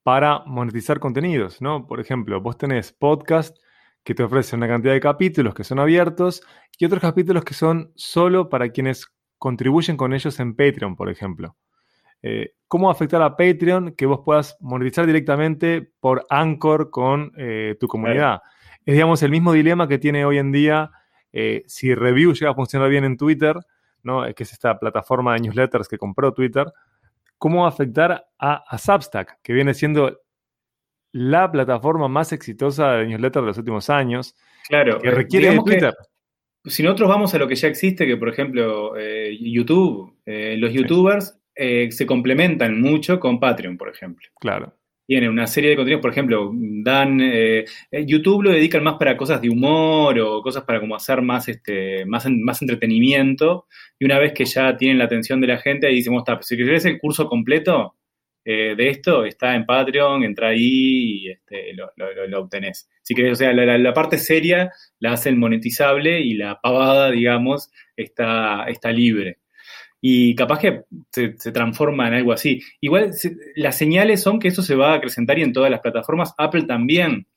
para 0.02 0.40
monetizar 0.46 0.98
contenidos, 0.98 1.60
¿no? 1.60 1.86
Por 1.86 2.00
ejemplo, 2.00 2.40
vos 2.40 2.56
tenés 2.56 2.92
podcast 2.92 3.56
que 4.04 4.14
te 4.14 4.22
ofrecen 4.22 4.58
una 4.58 4.68
cantidad 4.68 4.92
de 4.92 5.00
capítulos 5.00 5.54
que 5.54 5.64
son 5.64 5.78
abiertos 5.78 6.42
y 6.78 6.84
otros 6.84 7.00
capítulos 7.00 7.44
que 7.44 7.54
son 7.54 7.92
solo 7.94 8.48
para 8.48 8.70
quienes 8.70 9.06
contribuyen 9.42 9.96
con 9.96 10.14
ellos 10.14 10.38
en 10.38 10.54
Patreon, 10.54 10.94
por 10.94 11.10
ejemplo. 11.10 11.56
Eh, 12.22 12.54
¿Cómo 12.68 12.86
va 12.86 12.92
a 12.92 12.94
afectar 12.94 13.20
a 13.22 13.36
Patreon 13.36 13.96
que 13.96 14.06
vos 14.06 14.20
puedas 14.24 14.56
monetizar 14.60 15.04
directamente 15.04 15.90
por 15.98 16.24
Anchor 16.30 16.90
con 16.90 17.32
eh, 17.36 17.76
tu 17.80 17.88
comunidad? 17.88 18.40
Es, 18.86 18.94
digamos, 18.94 19.20
el 19.24 19.32
mismo 19.32 19.52
dilema 19.52 19.88
que 19.88 19.98
tiene 19.98 20.24
hoy 20.24 20.38
en 20.38 20.52
día 20.52 20.92
eh, 21.32 21.64
si 21.66 21.92
Review 21.92 22.34
llega 22.34 22.52
a 22.52 22.54
funcionar 22.54 22.88
bien 22.88 23.02
en 23.02 23.16
Twitter, 23.16 23.56
¿no? 24.04 24.22
que 24.32 24.44
es 24.44 24.52
esta 24.52 24.78
plataforma 24.78 25.34
de 25.34 25.40
newsletters 25.40 25.88
que 25.88 25.98
compró 25.98 26.32
Twitter, 26.32 26.72
¿cómo 27.36 27.62
va 27.62 27.66
a 27.66 27.70
afectar 27.70 28.24
a, 28.38 28.78
Substack, 28.78 29.40
que 29.42 29.52
viene 29.52 29.74
siendo 29.74 30.20
la 31.10 31.50
plataforma 31.50 32.06
más 32.06 32.32
exitosa 32.32 32.92
de 32.92 33.08
newsletters 33.08 33.42
de 33.42 33.48
los 33.48 33.58
últimos 33.58 33.90
años? 33.90 34.36
Claro, 34.68 35.00
que 35.00 35.10
requiere 35.10 35.50
de 35.50 35.58
Twitter. 35.58 35.94
Si 36.64 36.82
nosotros 36.82 37.08
vamos 37.08 37.34
a 37.34 37.38
lo 37.38 37.48
que 37.48 37.54
ya 37.54 37.68
existe, 37.68 38.06
que 38.06 38.16
por 38.16 38.28
ejemplo 38.28 38.96
eh, 38.96 39.36
YouTube, 39.40 40.14
eh, 40.26 40.56
los 40.58 40.72
youtubers 40.72 41.38
se 41.54 42.06
complementan 42.06 42.80
mucho 42.80 43.20
con 43.20 43.38
Patreon, 43.38 43.76
por 43.76 43.90
ejemplo. 43.90 44.26
Claro 44.40 44.74
tiene 45.06 45.28
una 45.28 45.46
serie 45.46 45.70
de 45.70 45.76
contenidos, 45.76 46.00
por 46.00 46.10
ejemplo, 46.10 46.50
dan 46.54 47.20
eh, 47.20 47.64
eh, 47.90 48.04
YouTube 48.06 48.44
lo 48.44 48.50
dedican 48.50 48.82
más 48.82 48.94
para 48.94 49.16
cosas 49.16 49.40
de 49.40 49.50
humor 49.50 50.18
o 50.20 50.40
cosas 50.42 50.64
para 50.64 50.80
como 50.80 50.96
hacer 50.96 51.20
más 51.22 51.48
este 51.48 52.06
más, 52.06 52.26
más 52.30 52.62
entretenimiento 52.62 53.66
y 53.98 54.04
una 54.04 54.18
vez 54.18 54.32
que 54.32 54.44
ya 54.44 54.76
tienen 54.76 54.98
la 54.98 55.04
atención 55.04 55.40
de 55.40 55.48
la 55.48 55.58
gente 55.58 55.86
ahí 55.86 55.96
decimos, 55.96 56.22
está, 56.26 56.40
si 56.42 56.56
querés 56.56 56.84
el 56.84 56.98
curso 56.98 57.26
completo 57.26 57.94
eh, 58.44 58.74
de 58.76 58.88
esto 58.88 59.24
está 59.24 59.54
en 59.54 59.64
Patreon, 59.64 60.24
entra 60.24 60.48
ahí 60.48 61.24
y 61.24 61.30
este, 61.30 61.74
lo, 61.74 61.90
lo, 62.28 62.40
obtenés. 62.40 62.88
Si 63.02 63.14
querés, 63.14 63.32
o 63.32 63.36
sea, 63.36 63.52
la, 63.52 63.78
la, 63.78 63.94
parte 63.94 64.18
seria 64.18 64.70
la 64.98 65.12
hacen 65.12 65.38
monetizable 65.38 66.20
y 66.20 66.34
la 66.34 66.60
pavada, 66.60 67.10
digamos, 67.10 67.70
está, 67.96 68.64
está 68.68 68.90
libre 68.92 69.38
y 70.04 70.34
capaz 70.34 70.58
que 70.58 70.82
se, 71.12 71.30
transforma 71.52 72.08
en 72.08 72.14
algo 72.14 72.32
así. 72.32 72.60
Igual 72.80 73.12
las 73.54 73.78
señales 73.78 74.20
son 74.20 74.40
que 74.40 74.48
eso 74.48 74.60
se 74.60 74.74
va 74.74 74.92
a 74.92 74.96
acrecentar 74.96 75.38
y 75.38 75.42
en 75.42 75.52
todas 75.52 75.70
las 75.70 75.80
plataformas. 75.80 76.34
Apple 76.36 76.64
también 76.64 77.28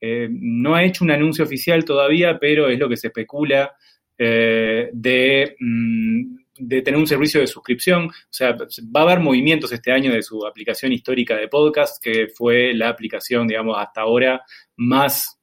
eh, 0.00 0.28
no 0.28 0.74
ha 0.74 0.82
hecho 0.82 1.04
un 1.04 1.12
anuncio 1.12 1.44
oficial 1.44 1.84
todavía, 1.84 2.38
pero 2.40 2.68
es 2.68 2.78
lo 2.78 2.88
que 2.88 2.96
se 2.96 3.06
especula 3.06 3.72
eh, 4.18 4.90
de, 4.92 5.56
mm, 5.60 6.38
de, 6.58 6.82
tener 6.82 6.98
un 6.98 7.06
servicio 7.06 7.40
de 7.40 7.46
suscripción. 7.46 8.06
O 8.06 8.12
sea, 8.30 8.52
va 8.52 9.00
a 9.00 9.02
haber 9.04 9.20
movimientos 9.20 9.72
este 9.72 9.92
año 9.92 10.12
de 10.12 10.22
su 10.22 10.46
aplicación 10.46 10.92
histórica 10.92 11.36
de 11.36 11.48
podcast, 11.48 12.02
que 12.02 12.28
fue 12.34 12.74
la 12.74 12.88
aplicación, 12.88 13.46
digamos, 13.46 13.76
hasta 13.78 14.02
ahora 14.02 14.42
más 14.76 15.40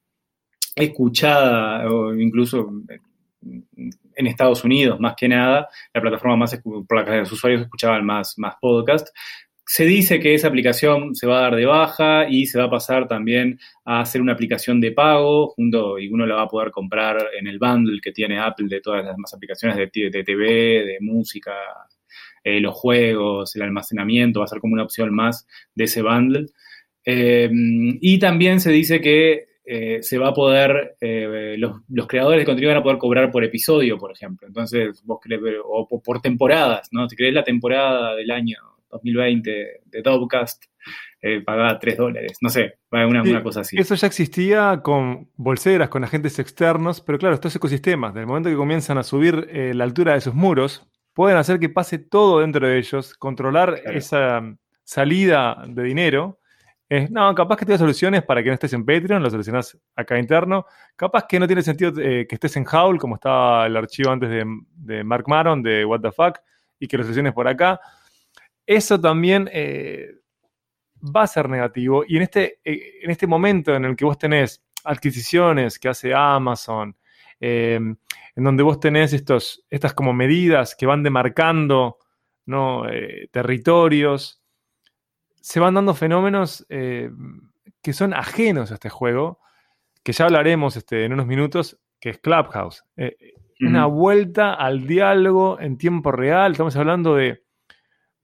escuchada 0.76 1.90
o 1.90 2.14
incluso 2.14 2.70
en 4.16 4.28
Estados 4.28 4.64
Unidos, 4.64 5.00
más 5.00 5.16
que 5.16 5.28
nada, 5.28 5.68
la 5.94 6.02
plataforma 6.02 6.38
más 6.38 6.60
por 6.88 6.98
la 6.98 7.06
que 7.06 7.18
los 7.18 7.32
usuarios 7.32 7.62
escuchaban 7.62 8.06
más, 8.06 8.34
más. 8.38 8.56
Se 9.68 9.86
dice 9.86 10.20
que 10.20 10.36
esa 10.36 10.48
aplicación 10.48 11.16
se 11.16 11.26
va 11.26 11.40
a 11.40 11.42
dar 11.42 11.56
de 11.56 11.66
baja 11.66 12.30
y 12.30 12.46
se 12.46 12.60
va 12.60 12.66
a 12.66 12.70
pasar 12.70 13.08
también 13.08 13.60
a 13.84 14.02
hacer 14.02 14.22
una 14.22 14.34
aplicación 14.34 14.80
de 14.80 14.92
pago, 14.92 15.48
junto, 15.50 15.98
y 15.98 16.08
uno 16.08 16.26
la 16.28 16.36
va 16.36 16.44
a 16.44 16.48
poder 16.48 16.70
comprar 16.70 17.18
en 17.38 17.48
el 17.48 17.58
bundle 17.58 18.00
que 18.00 18.12
tiene 18.12 18.40
Apple 18.40 18.68
de 18.70 18.82
todas 18.82 19.04
las 19.04 19.16
demás 19.16 19.34
aplicaciones 19.34 19.78
de, 19.78 19.90
de 20.10 20.24
TV, 20.24 20.46
de 20.86 20.98
música, 21.02 21.54
eh, 22.44 22.60
los 22.60 22.76
juegos, 22.76 23.56
el 23.56 23.64
almacenamiento, 23.64 24.40
va 24.40 24.46
a 24.46 24.50
ser 24.50 24.60
como 24.60 24.74
una 24.74 24.84
opción 24.84 25.14
más 25.14 25.48
de 25.74 25.86
ese 25.86 26.04
bundle. 26.04 26.46
Eh, 27.04 27.50
y 27.52 28.20
también 28.20 28.60
se 28.60 28.72
dice 28.72 29.02
que 29.02 29.46
eh, 29.68 30.04
se 30.04 30.20
va 30.20 30.28
a 30.28 30.34
poder, 30.34 30.96
eh, 31.02 31.56
los, 31.58 32.08
creadores 32.08 32.42
de 32.42 32.46
contenido 32.46 32.72
van 32.72 32.82
a 32.82 32.84
poder 32.84 33.00
cobrar 33.00 33.32
por 33.32 33.44
episodio, 33.44 33.98
por 33.98 34.12
ejemplo. 34.12 34.48
Entonces, 34.48 35.02
vos 35.04 35.20
ver, 35.28 35.56
o 35.64 35.88
por, 35.88 36.22
temporadas, 36.22 36.90
¿no? 36.92 37.10
Si 37.10 37.16
querés 37.16 37.34
la 37.34 37.44
temporada 37.44 38.16
del 38.16 38.30
año 38.30 38.75
2020 38.90 39.82
de 39.86 40.02
Dovecast, 40.02 40.66
eh, 41.22 41.42
pagá 41.42 41.80
3 41.80 41.98
dólares, 41.98 42.38
no 42.42 42.50
sé, 42.50 42.80
una, 42.92 43.22
una 43.22 43.44
cosa 43.44 43.62
así. 43.62 43.78
Eso 43.78 43.96
ya 43.96 44.08
existía 44.08 44.82
con 44.84 45.30
bolseras, 45.36 45.90
con 45.90 46.04
agentes 46.04 46.38
externos, 46.40 47.02
pero 47.02 47.18
claro, 47.18 47.36
estos 47.36 47.56
ecosistemas, 47.56 48.14
del 48.14 48.28
momento 48.28 48.50
que 48.50 48.56
comienzan 48.56 48.98
a 48.98 49.04
subir 49.04 49.48
eh, 49.50 49.74
la 49.74 49.84
altura 49.84 50.14
de 50.14 50.22
sus 50.22 50.34
muros, 50.34 50.88
pueden 51.14 51.38
hacer 51.38 51.60
que 51.60 51.70
pase 51.70 51.98
todo 51.98 52.42
dentro 52.42 52.68
de 52.68 52.78
ellos, 52.78 53.14
controlar 53.16 53.82
esa 53.86 54.42
salida 54.84 55.64
de 55.68 55.84
dinero 55.84 56.40
no, 57.10 57.34
capaz 57.34 57.58
que 57.58 57.66
tengas 57.66 57.80
soluciones 57.80 58.24
para 58.24 58.44
que 58.44 58.50
no 58.50 58.54
estés 58.54 58.74
en 58.74 58.86
Patreon, 58.86 59.22
lo 59.22 59.30
solucionas 59.30 59.78
acá 59.96 60.20
interno. 60.20 60.66
Capaz 60.96 61.26
que 61.28 61.40
no 61.40 61.48
tiene 61.48 61.64
sentido 61.64 61.92
eh, 62.00 62.28
que 62.28 62.36
estés 62.36 62.56
en 62.58 62.66
Howl, 62.72 63.00
como 63.00 63.16
estaba 63.16 63.66
el 63.66 63.76
archivo 63.76 64.12
antes 64.12 64.30
de, 64.30 65.04
Mark 65.04 65.26
Maron, 65.28 65.64
de 65.64 65.84
What 65.84 66.02
the 66.02 66.12
Fuck, 66.12 66.40
y 66.80 66.88
que 66.88 66.98
lo 66.98 67.04
soluciones 67.04 67.34
por 67.34 67.48
acá. 67.48 67.80
Eso 68.66 69.00
también 69.00 69.50
eh, 69.52 70.16
va 71.02 71.24
a 71.24 71.28
ser 71.28 71.50
negativo. 71.50 72.04
Y 72.08 72.18
en 72.18 72.24
este, 72.24 72.60
eh, 72.64 73.00
en 73.04 73.12
este 73.12 73.28
momento 73.28 73.76
en 73.76 73.86
el 73.86 73.96
que 73.96 74.06
vos 74.06 74.18
tenés 74.18 74.64
adquisiciones 74.84 75.80
que 75.80 75.90
hace 75.90 76.14
Amazon, 76.14 76.96
en 77.40 77.98
donde 78.36 78.64
vos 78.64 78.80
tenés 78.80 79.14
estos, 79.14 79.66
estas 79.70 79.94
como 79.94 80.14
medidas 80.14 80.76
que 80.76 80.86
van 80.86 81.04
demarcando 81.04 81.98
¿no? 82.46 82.84
territorios, 83.32 84.42
se 85.46 85.60
van 85.60 85.76
dando 85.76 85.94
fenómenos 85.94 86.66
eh, 86.70 87.12
que 87.84 87.94
son 87.94 88.16
ajenos 88.16 88.72
a 88.72 88.74
este 88.74 88.90
juego, 88.90 89.38
que 90.04 90.12
ya 90.12 90.26
hablaremos 90.26 90.76
este, 90.76 91.06
en 91.06 91.14
unos 91.14 91.28
minutos, 91.28 91.80
que 92.00 92.10
es 92.10 92.18
Clubhouse. 92.18 92.84
Eh, 92.98 93.16
una 93.60 93.86
vuelta 93.86 94.56
al 94.56 94.88
diálogo 94.88 95.60
en 95.60 95.78
tiempo 95.78 96.12
real. 96.12 96.54
Estamos 96.54 96.76
hablando 96.78 97.14
de, 97.14 97.44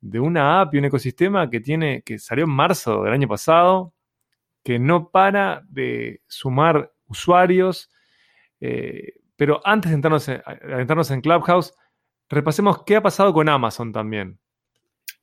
una 0.01 0.61
app 0.61 0.73
y 0.73 0.77
un 0.77 0.85
ecosistema 0.85 1.49
que 1.49 1.59
tiene, 1.59 2.01
que 2.01 2.17
salió 2.17 2.45
en 2.45 2.51
marzo 2.51 3.03
del 3.03 3.13
año 3.13 3.27
pasado, 3.27 3.93
que 4.63 4.79
no 4.79 5.09
para 5.09 5.63
de 5.69 6.21
sumar 6.27 6.91
usuarios. 7.07 7.89
Eh, 8.59 9.13
pero 9.35 9.61
antes 9.65 9.91
de 9.91 9.95
entrarnos 9.95 10.27
entrarnos 10.27 11.11
en 11.11 11.21
Clubhouse, 11.21 11.73
repasemos 12.29 12.83
qué 12.83 12.95
ha 12.95 13.01
pasado 13.01 13.33
con 13.33 13.49
Amazon 13.49 13.91
también. 13.91 14.37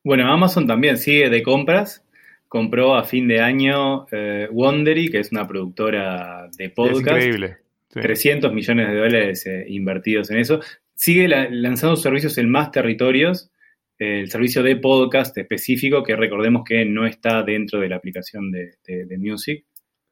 Bueno, 0.05 0.31
Amazon 0.33 0.67
también 0.67 0.97
sigue 0.99 1.31
de 1.31 1.43
compras. 1.43 2.05
Compró 2.49 2.97
a 2.97 3.05
fin 3.05 3.29
de 3.29 3.41
año 3.41 4.07
eh, 4.11 4.49
Wondery, 4.51 5.11
que 5.11 5.19
es 5.21 5.33
una 5.33 5.47
productora 5.47 6.49
de 6.57 6.71
podcast. 6.71 6.99
Es 6.99 7.27
increíble. 7.27 7.57
300 7.91 8.53
millones 8.53 8.89
de 8.89 8.97
dólares 8.97 9.47
eh, 9.47 9.65
invertidos 9.69 10.31
en 10.31 10.39
eso. 10.39 10.61
Sigue 10.95 11.29
lanzando 11.29 11.97
servicios 11.97 12.39
en 12.39 12.51
más 12.51 12.71
territorios. 12.71 13.51
El 13.99 14.31
servicio 14.31 14.63
de 14.63 14.77
podcast 14.77 15.37
específico, 15.37 16.03
que 16.03 16.17
recordemos 16.17 16.63
que 16.65 16.85
no 16.85 17.07
está 17.07 17.43
dentro 17.43 17.81
de 17.81 17.89
la 17.89 17.97
aplicación 17.97 18.51
de, 18.51 19.19
Music. 19.19 19.65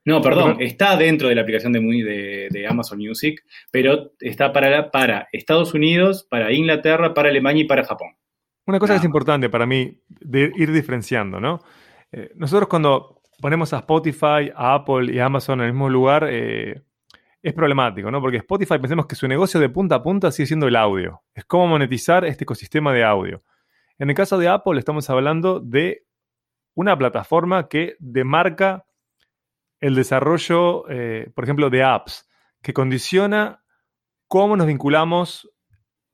No, 0.04 0.20
perdón, 0.20 0.58
está 0.60 0.96
dentro 0.96 1.28
de 1.28 1.34
la 1.34 1.42
aplicación 1.42 1.72
de, 1.72 2.48
de, 2.50 2.66
Amazon 2.66 2.98
Music, 2.98 3.42
pero 3.70 4.12
está 4.20 4.52
para, 4.52 4.90
para 4.90 5.28
Estados 5.32 5.74
Unidos, 5.74 6.26
para 6.28 6.52
Inglaterra, 6.52 7.12
para 7.12 7.28
Alemania 7.28 7.62
y 7.62 7.66
para 7.66 7.84
Japón. 7.84 8.10
Una 8.66 8.78
cosa 8.78 8.94
que 8.94 8.98
es 8.98 9.04
importante 9.04 9.48
para 9.48 9.66
mí 9.66 10.00
de 10.08 10.52
ir 10.56 10.72
diferenciando, 10.72 11.40
¿no? 11.40 11.60
Eh, 12.12 12.30
nosotros 12.34 12.68
cuando 12.68 13.22
ponemos 13.40 13.72
a 13.72 13.78
Spotify, 13.78 14.50
a 14.54 14.74
Apple 14.74 15.12
y 15.12 15.18
a 15.18 15.26
Amazon 15.26 15.60
en 15.60 15.66
el 15.66 15.72
mismo 15.72 15.88
lugar, 15.88 16.26
eh, 16.28 16.82
es 17.42 17.54
problemático, 17.54 18.10
¿no? 18.10 18.20
Porque 18.20 18.38
Spotify 18.38 18.78
pensemos 18.80 19.06
que 19.06 19.14
su 19.14 19.28
negocio 19.28 19.60
de 19.60 19.68
punta 19.68 19.96
a 19.96 20.02
punta 20.02 20.32
sigue 20.32 20.48
siendo 20.48 20.66
el 20.66 20.74
audio. 20.74 21.22
Es 21.32 21.44
cómo 21.44 21.68
monetizar 21.68 22.24
este 22.24 22.42
ecosistema 22.42 22.92
de 22.92 23.04
audio. 23.04 23.42
En 23.98 24.10
el 24.10 24.16
caso 24.16 24.38
de 24.38 24.48
Apple 24.48 24.78
estamos 24.78 25.08
hablando 25.08 25.60
de 25.60 26.06
una 26.74 26.96
plataforma 26.96 27.68
que 27.68 27.96
demarca 27.98 28.86
el 29.80 29.94
desarrollo, 29.94 30.88
eh, 30.90 31.30
por 31.34 31.44
ejemplo, 31.44 31.70
de 31.70 31.82
apps, 31.82 32.28
que 32.62 32.72
condiciona 32.72 33.62
cómo 34.28 34.56
nos 34.56 34.66
vinculamos 34.66 35.50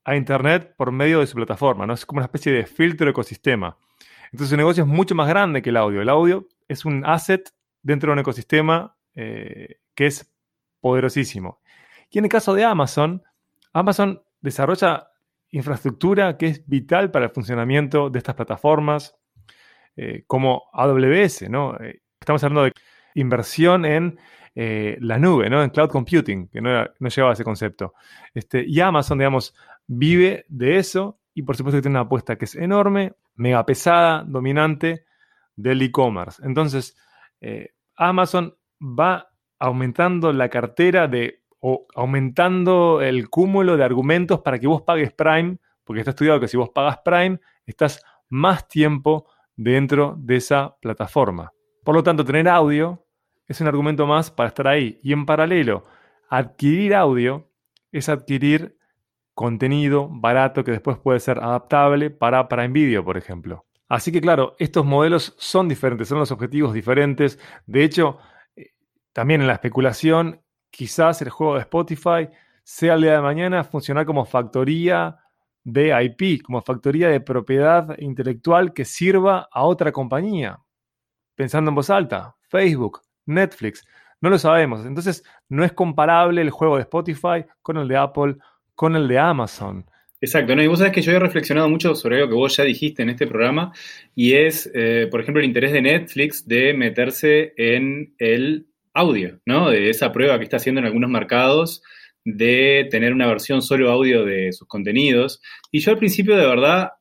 a 0.05 0.15
Internet 0.15 0.75
por 0.77 0.91
medio 0.91 1.19
de 1.19 1.27
su 1.27 1.35
plataforma, 1.35 1.85
¿no? 1.85 1.93
Es 1.93 2.05
como 2.05 2.19
una 2.19 2.25
especie 2.25 2.51
de 2.51 2.65
filtro 2.65 3.09
ecosistema. 3.09 3.77
Entonces 4.25 4.49
su 4.49 4.57
negocio 4.57 4.83
es 4.83 4.89
mucho 4.89 5.15
más 5.15 5.27
grande 5.27 5.61
que 5.61 5.69
el 5.69 5.77
audio. 5.77 6.01
El 6.01 6.09
audio 6.09 6.47
es 6.67 6.85
un 6.85 7.05
asset 7.05 7.49
dentro 7.81 8.09
de 8.09 8.13
un 8.13 8.19
ecosistema 8.19 8.97
eh, 9.15 9.77
que 9.95 10.07
es 10.07 10.33
poderosísimo. 10.81 11.61
Y 12.09 12.19
en 12.19 12.25
el 12.25 12.29
caso 12.29 12.53
de 12.53 12.63
Amazon, 12.63 13.23
Amazon 13.73 14.23
desarrolla 14.41 15.12
infraestructura 15.53 16.35
que 16.35 16.47
es 16.47 16.67
vital 16.67 17.11
para 17.11 17.25
el 17.25 17.31
funcionamiento 17.31 18.09
de 18.09 18.17
estas 18.17 18.35
plataformas, 18.35 19.15
eh, 19.95 20.23
como 20.25 20.63
AWS, 20.73 21.49
¿no? 21.49 21.77
Eh, 21.79 22.01
estamos 22.19 22.43
hablando 22.43 22.63
de 22.63 22.73
inversión 23.13 23.85
en 23.85 24.19
eh, 24.55 24.97
la 24.99 25.19
nube, 25.19 25.51
¿no? 25.51 25.61
En 25.63 25.69
cloud 25.69 25.89
computing, 25.89 26.47
que 26.47 26.59
no, 26.59 26.83
no 26.99 27.09
llevaba 27.09 27.31
a 27.31 27.33
ese 27.33 27.43
concepto. 27.43 27.93
Este, 28.33 28.65
y 28.65 28.79
Amazon, 28.79 29.19
digamos, 29.19 29.55
vive 29.85 30.45
de 30.49 30.77
eso 30.77 31.19
y 31.35 31.43
por 31.43 31.55
supuesto 31.55 31.77
que 31.77 31.83
tiene 31.83 31.97
una 31.97 32.05
apuesta 32.05 32.35
que 32.35 32.45
es 32.45 32.55
enorme, 32.55 33.13
mega 33.35 33.63
pesada, 33.63 34.23
dominante 34.27 35.05
del 35.55 35.83
e-commerce. 35.83 36.41
Entonces, 36.43 36.95
Amazon 37.95 38.55
va 38.81 39.29
aumentando 39.59 40.31
la 40.33 40.49
cartera 40.49 41.07
de 41.07 41.42
o 41.65 41.87
aumentando 41.95 43.01
el 43.01 43.29
cúmulo 43.29 43.77
de 43.77 43.85
argumentos 43.85 44.41
para 44.41 44.59
que 44.59 44.67
vos 44.67 44.81
pagues 44.81 45.13
Prime, 45.13 45.59
porque 45.85 46.01
está 46.01 46.09
estudiado 46.09 46.41
que 46.41 46.49
si 46.49 46.57
vos 46.57 46.69
pagas 46.71 46.97
Prime, 47.05 47.39
estás 47.65 48.03
más 48.27 48.67
tiempo 48.67 49.27
dentro 49.55 50.17
de 50.19 50.35
esa 50.35 50.75
plataforma. 50.81 51.53
Por 51.85 51.95
lo 51.95 52.03
tanto, 52.03 52.25
tener 52.25 52.49
audio 52.49 53.05
es 53.47 53.61
un 53.61 53.67
argumento 53.67 54.05
más 54.05 54.29
para 54.29 54.49
estar 54.49 54.67
ahí. 54.67 54.99
Y 55.03 55.13
en 55.13 55.25
paralelo, 55.25 55.85
adquirir 56.27 56.93
audio 56.95 57.49
es 57.93 58.09
adquirir 58.09 58.77
contenido 59.33 60.09
barato 60.11 60.65
que 60.65 60.71
después 60.71 60.97
puede 60.97 61.21
ser 61.21 61.39
adaptable 61.39 62.09
para 62.09 62.49
Prime 62.49 62.73
Video, 62.73 63.05
por 63.05 63.15
ejemplo. 63.15 63.65
Así 63.87 64.11
que 64.11 64.19
claro, 64.19 64.57
estos 64.59 64.85
modelos 64.85 65.33
son 65.37 65.69
diferentes, 65.69 66.09
son 66.09 66.19
los 66.19 66.31
objetivos 66.31 66.73
diferentes. 66.73 67.39
De 67.67 67.85
hecho, 67.85 68.17
eh, 68.57 68.71
también 69.13 69.39
en 69.39 69.47
la 69.47 69.53
especulación 69.53 70.42
quizás 70.73 71.21
el 71.21 71.29
juego 71.29 71.53
de 71.53 71.61
Spotify 71.61 72.27
sea 72.63 72.95
el 72.95 73.01
día 73.03 73.13
de 73.13 73.21
mañana 73.21 73.63
funcionar 73.63 74.05
como 74.07 74.25
factoría 74.25 75.19
de 75.63 75.93
IP, 76.03 76.41
como 76.41 76.61
factoría 76.61 77.09
de 77.09 77.21
propiedad 77.21 77.95
intelectual 77.99 78.73
que 78.73 78.83
sirva 78.83 79.47
a 79.51 79.63
otra 79.63 79.91
compañía. 79.91 80.59
Pensando 81.35 81.69
en 81.69 81.75
voz 81.75 81.89
alta, 81.91 82.35
Facebook, 82.49 83.01
Netflix, 83.27 83.85
no 84.19 84.29
lo 84.31 84.39
sabemos. 84.39 84.85
Entonces, 84.85 85.23
no 85.47 85.63
es 85.63 85.73
comparable 85.73 86.41
el 86.41 86.49
juego 86.49 86.77
de 86.77 86.81
Spotify 86.81 87.45
con 87.61 87.77
el 87.77 87.87
de 87.87 87.97
Apple, 87.97 88.37
con 88.73 88.95
el 88.95 89.07
de 89.07 89.19
Amazon. 89.19 89.85
Exacto, 90.21 90.55
¿no? 90.55 90.63
y 90.63 90.67
vos 90.67 90.79
sabés 90.79 90.93
que 90.93 91.01
yo 91.01 91.11
he 91.11 91.19
reflexionado 91.19 91.69
mucho 91.69 91.93
sobre 91.95 92.19
lo 92.19 92.29
que 92.29 92.33
vos 92.33 92.55
ya 92.55 92.63
dijiste 92.63 93.03
en 93.03 93.09
este 93.09 93.27
programa, 93.27 93.73
y 94.15 94.33
es, 94.33 94.71
eh, 94.73 95.07
por 95.11 95.19
ejemplo, 95.19 95.41
el 95.41 95.47
interés 95.47 95.73
de 95.73 95.81
Netflix 95.81 96.47
de 96.47 96.73
meterse 96.73 97.53
en 97.57 98.15
el 98.17 98.67
audio, 98.93 99.39
¿no? 99.45 99.69
De 99.69 99.89
esa 99.89 100.11
prueba 100.11 100.37
que 100.37 100.43
está 100.43 100.57
haciendo 100.57 100.79
en 100.79 100.85
algunos 100.85 101.09
mercados 101.09 101.81
de 102.25 102.87
tener 102.89 103.13
una 103.13 103.27
versión 103.27 103.61
solo 103.61 103.91
audio 103.91 104.25
de 104.25 104.53
sus 104.53 104.67
contenidos. 104.67 105.41
Y 105.71 105.79
yo 105.79 105.91
al 105.91 105.97
principio 105.97 106.37
de 106.37 106.45
verdad 106.45 106.91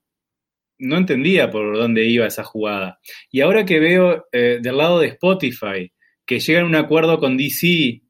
no 0.78 0.96
entendía 0.96 1.50
por 1.50 1.76
dónde 1.76 2.04
iba 2.04 2.26
esa 2.26 2.44
jugada. 2.44 2.98
Y 3.30 3.40
ahora 3.40 3.64
que 3.64 3.78
veo 3.78 4.26
eh, 4.32 4.58
del 4.60 4.76
lado 4.76 5.00
de 5.00 5.08
Spotify 5.08 5.92
que 6.26 6.40
llegan 6.40 6.64
a 6.64 6.68
un 6.68 6.74
acuerdo 6.76 7.18
con 7.18 7.36
DC 7.36 8.02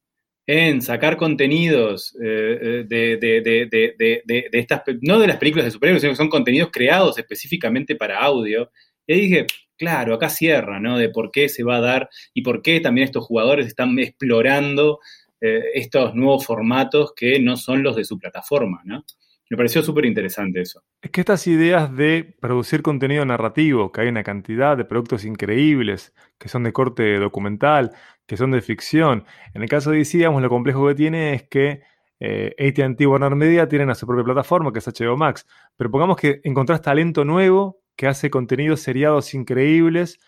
en 0.47 0.83
sacar 0.83 1.17
contenidos 1.17 2.17
eh, 2.23 2.85
de, 2.87 3.17
de, 3.17 4.49
estas, 4.53 4.83
no 5.01 5.19
de 5.19 5.27
las 5.27 5.37
películas 5.37 5.67
de 5.67 5.71
superhéroes, 5.71 6.03
sino 6.03 6.13
que 6.13 6.17
son 6.17 6.29
contenidos 6.29 6.71
creados 6.73 7.19
específicamente 7.19 7.95
para 7.95 8.19
audio. 8.19 8.71
Y 9.07 9.13
ahí 9.13 9.21
dije, 9.23 9.47
claro, 9.83 10.15
acá 10.15 10.29
cierra, 10.29 10.79
¿no? 10.79 10.97
De 10.97 11.09
por 11.09 11.33
qué 11.33 11.49
se 11.49 11.65
va 11.65 11.79
a 11.79 11.81
dar 11.81 12.09
y 12.33 12.43
por 12.43 12.63
qué 12.63 12.79
también 12.79 13.05
estos 13.05 13.27
jugadores 13.27 13.67
están 13.67 13.99
explorando 13.99 15.01
eh, 15.41 15.61
estos 15.75 16.15
nuevos 16.15 16.47
formatos 16.47 17.13
que 17.17 17.41
no 17.41 17.57
son 17.57 17.83
los 17.83 17.97
de 17.97 18.05
su 18.05 18.17
plataforma, 18.17 18.81
¿no? 18.85 19.05
Me 19.51 19.57
pareció 19.57 19.83
súper 19.83 20.05
interesante 20.07 20.61
eso. 20.61 20.85
Es 21.03 21.11
que 21.11 21.21
estas 21.21 21.49
ideas 21.49 21.95
de 21.97 22.37
producir 22.41 22.81
contenido 22.83 23.25
narrativo, 23.25 23.91
que 23.91 24.03
hay 24.03 24.09
una 24.09 24.23
cantidad 24.23 24.77
de 24.77 24.85
productos 24.85 25.25
increíbles, 25.25 26.15
que 26.39 26.49
son 26.49 26.63
de 26.63 26.73
corte 26.73 27.19
documental, 27.19 27.91
que 28.25 28.37
son 28.37 28.53
de 28.53 28.63
ficción. 28.63 29.25
En 29.53 29.63
el 29.63 29.69
caso 29.69 29.91
de 29.91 29.99
DC, 29.99 30.19
digamos, 30.19 30.43
lo 30.43 30.49
complejo 30.49 30.87
que 30.87 30.95
tiene 30.95 31.35
es 31.35 31.43
que 31.49 31.83
eh, 32.21 32.55
ATT 32.57 33.05
Warner 33.05 33.35
Media 33.35 33.69
tienen 33.69 33.91
a 33.91 33.97
su 33.97 34.07
propia 34.07 34.23
plataforma, 34.23 34.73
que 34.73 34.79
es 34.79 34.87
HBO 34.87 35.17
Max. 35.17 35.45
Pero 35.77 35.91
pongamos 35.91 36.17
que 36.17 36.41
encontrás 36.45 36.81
talento 36.81 37.25
nuevo 37.25 37.82
que 37.97 38.07
hace 38.07 38.31
contenidos 38.31 38.81
seriados 38.81 39.35
increíbles. 39.35 40.19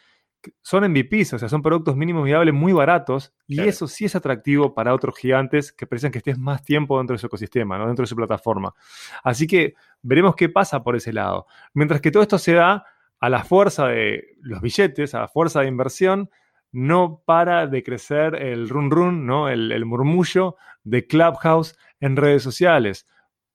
Son 0.61 0.85
MVPs, 0.85 1.35
o 1.35 1.39
sea, 1.39 1.49
son 1.49 1.63
productos 1.63 1.97
mínimos 1.97 2.25
viables 2.25 2.53
muy 2.53 2.75
baratos 2.75 3.33
y 3.47 3.61
eso 3.61 3.89
sí 3.89 4.05
es 4.05 4.15
atractivo 4.15 4.75
para 4.75 4.93
otros 4.93 5.17
gigantes 5.17 5.73
que 5.73 5.87
precisan 5.87 6.13
que 6.13 6.19
estés 6.19 6.39
más 6.39 6.63
tiempo 6.63 6.99
dentro 6.99 7.15
de 7.15 7.19
su 7.19 7.27
ecosistema, 7.27 7.79
¿no? 7.79 7.87
dentro 7.87 8.03
de 8.03 8.09
su 8.09 8.17
plataforma. 8.17 8.75
Así 9.23 9.47
que 9.47 9.75
veremos 10.03 10.37
qué 10.37 10.51
pasa 10.51 10.83
por 10.83 10.97
ese 10.97 11.15
lado. 11.15 11.47
Mientras 11.73 12.03
que 12.03 12.11
todo 12.11 12.23
esto 12.23 12.37
se 12.39 12.53
da 12.53 12.85
a 13.21 13.31
la 13.31 13.43
fuerza 13.43 13.87
de 13.87 14.37
los 14.43 14.61
billetes, 14.61 15.15
a 15.15 15.21
la 15.21 15.29
fuerza 15.29 15.61
de 15.61 15.69
inversión, 15.69 16.29
no 16.73 17.23
para 17.25 17.67
de 17.67 17.83
crecer 17.83 18.35
el 18.35 18.69
run 18.69 18.91
run, 18.91 19.25
¿no? 19.25 19.49
el, 19.49 19.85
murmullo 19.87 20.57
de 20.83 21.07
Clubhouse 21.07 21.79
en 22.01 22.17
redes 22.17 22.43
sociales. 22.43 23.07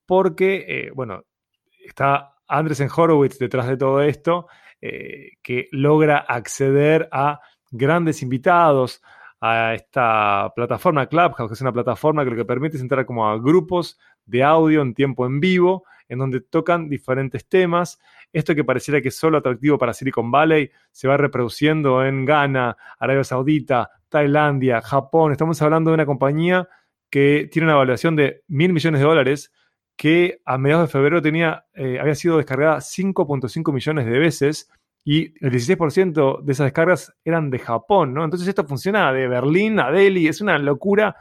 Porque, 0.05 0.65
eh, 0.67 0.91
bueno, 0.95 1.25
está 1.85 2.38
Andresen 2.49 2.89
Horowitz 2.93 3.37
detrás 3.37 3.67
de 3.67 3.77
todo 3.77 4.01
esto, 4.01 4.47
eh, 4.81 5.37
que 5.41 5.67
logra 5.71 6.17
acceder 6.17 7.07
a 7.11 7.39
grandes 7.71 8.21
invitados 8.21 9.01
a 9.41 9.73
esta 9.73 10.51
plataforma 10.55 11.07
Clubhouse, 11.07 11.47
que 11.47 11.53
es 11.53 11.61
una 11.61 11.71
plataforma 11.71 12.23
que 12.23 12.31
lo 12.31 12.35
que 12.35 12.45
permite 12.45 12.75
es 12.77 12.81
entrar 12.81 13.05
como 13.05 13.29
a 13.29 13.37
grupos 13.37 13.97
de 14.25 14.43
audio 14.43 14.81
en 14.81 14.93
tiempo 14.93 15.25
en 15.25 15.39
vivo, 15.39 15.85
en 16.07 16.19
donde 16.19 16.41
tocan 16.41 16.89
diferentes 16.89 17.47
temas. 17.47 17.99
Esto 18.33 18.53
que 18.53 18.63
pareciera 18.63 19.01
que 19.01 19.09
es 19.09 19.17
solo 19.17 19.37
atractivo 19.37 19.77
para 19.77 19.93
Silicon 19.93 20.31
Valley 20.31 20.69
se 20.91 21.07
va 21.07 21.17
reproduciendo 21.17 22.03
en 22.03 22.25
Ghana, 22.25 22.75
Arabia 22.99 23.23
Saudita, 23.23 23.89
Tailandia, 24.09 24.81
Japón. 24.81 25.31
Estamos 25.31 25.61
hablando 25.61 25.91
de 25.91 25.95
una 25.95 26.05
compañía 26.05 26.67
que 27.09 27.49
tiene 27.51 27.67
una 27.67 27.75
evaluación 27.75 28.15
de 28.15 28.43
mil 28.47 28.73
millones 28.73 28.99
de 28.99 29.07
dólares 29.07 29.51
que 29.99 30.39
a 30.45 30.57
mediados 30.57 30.87
de 30.87 30.91
febrero 30.93 31.21
tenía, 31.21 31.65
eh, 31.73 31.99
había 31.99 32.15
sido 32.15 32.37
descargada 32.37 32.79
5.5 32.79 33.73
millones 33.73 34.05
de 34.05 34.17
veces 34.17 34.71
y 35.03 35.33
el 35.45 35.51
16% 35.51 36.41
de 36.41 36.51
esas 36.53 36.67
descargas 36.67 37.13
eran 37.25 37.49
de 37.49 37.59
Japón, 37.59 38.13
¿no? 38.13 38.23
Entonces 38.23 38.47
esto 38.47 38.63
funciona 38.63 39.11
de 39.11 39.27
Berlín 39.27 39.77
a 39.77 39.91
Delhi, 39.91 40.29
es 40.29 40.39
una 40.39 40.57
locura. 40.57 41.17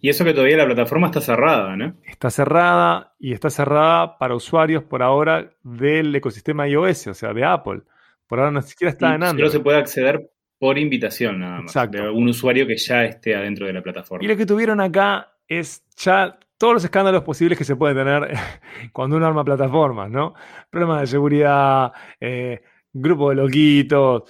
Y 0.00 0.08
eso 0.08 0.24
que 0.24 0.32
todavía 0.32 0.56
la 0.56 0.64
plataforma 0.64 1.08
está 1.08 1.20
cerrada, 1.20 1.76
¿no? 1.76 1.94
Está 2.04 2.30
cerrada 2.30 3.12
y 3.18 3.34
está 3.34 3.50
cerrada 3.50 4.16
para 4.16 4.34
usuarios 4.34 4.82
por 4.82 5.02
ahora 5.02 5.50
del 5.62 6.16
ecosistema 6.16 6.66
iOS, 6.66 7.08
o 7.08 7.14
sea, 7.14 7.34
de 7.34 7.44
Apple. 7.44 7.82
Por 8.26 8.38
ahora 8.38 8.50
no 8.50 8.62
siquiera 8.62 8.92
está 8.92 9.14
en 9.14 9.24
Android. 9.24 9.50
Solo 9.50 9.50
se 9.50 9.60
puede 9.60 9.76
acceder 9.76 10.30
por 10.58 10.78
invitación 10.78 11.40
nada 11.40 11.60
más. 11.60 11.66
Exacto. 11.66 11.98
De 11.98 12.08
un 12.08 12.30
usuario 12.30 12.66
que 12.66 12.78
ya 12.78 13.04
esté 13.04 13.36
adentro 13.36 13.66
de 13.66 13.74
la 13.74 13.82
plataforma. 13.82 14.24
Y 14.24 14.28
lo 14.28 14.38
que 14.38 14.46
tuvieron 14.46 14.80
acá 14.80 15.34
es 15.46 15.84
ya 15.98 16.38
todos 16.58 16.74
los 16.74 16.84
escándalos 16.84 17.22
posibles 17.22 17.58
que 17.58 17.64
se 17.64 17.76
puede 17.76 17.94
tener 17.94 18.32
cuando 18.92 19.16
uno 19.16 19.26
arma 19.26 19.44
plataformas, 19.44 20.10
¿no? 20.10 20.34
Problemas 20.70 21.02
de 21.02 21.06
seguridad, 21.06 21.92
eh, 22.20 22.62
grupo 22.92 23.30
de 23.30 23.36
loquitos. 23.36 24.22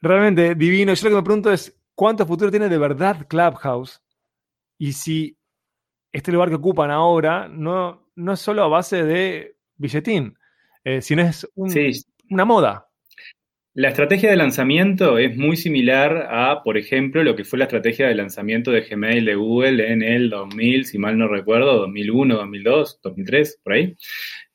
Realmente 0.00 0.54
divino. 0.54 0.94
Yo 0.94 1.04
lo 1.04 1.10
que 1.10 1.16
me 1.16 1.22
pregunto 1.22 1.52
es, 1.52 1.78
¿cuánto 1.94 2.26
futuro 2.26 2.50
tiene 2.50 2.68
de 2.68 2.78
verdad 2.78 3.26
Clubhouse? 3.28 4.02
Y 4.78 4.92
si 4.92 5.36
este 6.12 6.32
lugar 6.32 6.48
que 6.48 6.56
ocupan 6.56 6.90
ahora 6.90 7.48
no, 7.48 8.10
no 8.16 8.32
es 8.32 8.40
solo 8.40 8.64
a 8.64 8.68
base 8.68 9.04
de 9.04 9.56
billetín, 9.76 10.36
eh, 10.84 11.02
sino 11.02 11.22
es 11.22 11.46
una 12.30 12.44
moda. 12.44 12.89
La 13.74 13.90
estrategia 13.90 14.28
de 14.28 14.36
lanzamiento 14.36 15.16
es 15.16 15.36
muy 15.36 15.56
similar 15.56 16.26
a, 16.28 16.60
por 16.64 16.76
ejemplo, 16.76 17.22
lo 17.22 17.36
que 17.36 17.44
fue 17.44 17.56
la 17.56 17.66
estrategia 17.66 18.08
de 18.08 18.16
lanzamiento 18.16 18.72
de 18.72 18.80
Gmail 18.80 19.24
de 19.24 19.36
Google 19.36 19.92
en 19.92 20.02
el 20.02 20.28
2000, 20.28 20.86
si 20.86 20.98
mal 20.98 21.16
no 21.16 21.28
recuerdo, 21.28 21.76
2001, 21.76 22.34
2002, 22.34 23.00
2003, 23.00 23.60
por 23.62 23.72
ahí. 23.74 23.94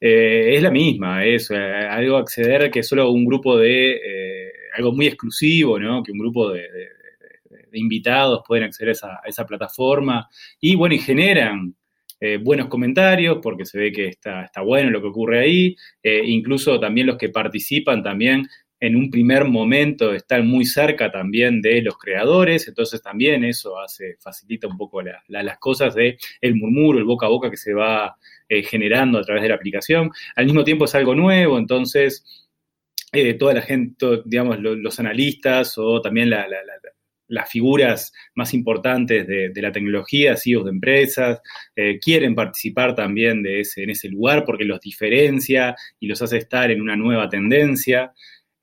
Eh, 0.02 0.56
es 0.56 0.62
la 0.62 0.70
misma, 0.70 1.24
es 1.24 1.50
eh, 1.50 1.56
algo 1.56 2.18
acceder 2.18 2.70
que 2.70 2.84
solo 2.84 3.10
un 3.10 3.24
grupo 3.24 3.58
de, 3.58 3.94
eh, 3.94 4.52
algo 4.76 4.92
muy 4.92 5.08
exclusivo, 5.08 5.80
¿no? 5.80 6.04
Que 6.04 6.12
un 6.12 6.20
grupo 6.20 6.52
de, 6.52 6.68
invitados 7.72 8.44
pueden 8.46 8.66
acceder 8.66 8.96
a 9.02 9.22
esa, 9.26 9.46
plataforma 9.46 10.28
y, 10.60 10.76
bueno, 10.76 10.94
y 10.96 11.00
generan 11.00 11.74
buenos 12.42 12.70
comentarios 12.70 13.38
porque 13.42 13.66
se 13.66 13.78
ve 13.78 13.92
que 13.92 14.08
está 14.08 14.62
bueno 14.64 14.90
lo 14.90 15.00
que 15.00 15.08
ocurre 15.10 15.40
ahí, 15.40 15.76
incluso 16.04 16.80
también 16.80 17.08
los 17.08 17.18
que 17.18 17.30
participan 17.30 18.02
también 18.02 18.48
en 18.80 18.96
un 18.96 19.10
primer 19.10 19.46
momento 19.46 20.14
están 20.14 20.48
muy 20.48 20.66
cerca 20.66 21.12
también 21.12 21.62
de 21.62 21.82
los 21.82 21.98
creadores, 21.98 22.68
entonces 22.68 23.02
también 23.02 23.44
eso 23.46 23.80
hace, 23.80 24.18
facilita 24.20 24.68
un 24.68 24.78
poco 24.78 25.02
las 25.02 25.58
cosas 25.60 25.96
de 25.96 26.18
el 26.42 26.56
murmuro, 26.56 27.00
el 27.00 27.06
boca 27.06 27.26
a 27.26 27.30
boca 27.30 27.50
que 27.50 27.58
se 27.58 27.74
va 27.74 28.16
eh, 28.50 28.64
generando 28.64 29.18
a 29.18 29.24
través 29.24 29.44
de 29.44 29.50
la 29.50 29.56
aplicación. 29.56 30.12
Al 30.36 30.46
mismo 30.46 30.64
tiempo 30.64 30.86
es 30.86 30.96
algo 30.96 31.16
nuevo, 31.16 31.58
entonces 31.58 32.46
eh, 33.12 33.36
toda 33.36 33.54
la 33.54 33.62
gente, 33.62 34.22
digamos, 34.26 34.60
los 34.60 35.00
analistas 35.00 35.78
o 35.78 36.02
también 36.02 36.30
las 37.28 37.50
figuras 37.50 38.12
más 38.36 38.54
importantes 38.54 39.26
de, 39.26 39.62
la 39.62 39.72
tecnología, 39.72 40.36
CEOs 40.36 40.66
de 40.66 40.72
empresas, 40.72 41.42
eh, 41.78 41.98
quieren 41.98 42.36
participar 42.36 42.94
también 42.94 43.42
de 43.42 43.66
en 43.78 43.90
ese 43.90 44.10
lugar 44.10 44.44
porque 44.46 44.66
los 44.66 44.82
diferencia 44.82 45.76
y 45.98 46.08
los 46.08 46.22
hace 46.22 46.38
estar 46.38 46.70
en 46.72 46.82
una 46.82 46.98
nueva 46.98 47.30
tendencia. 47.30 48.12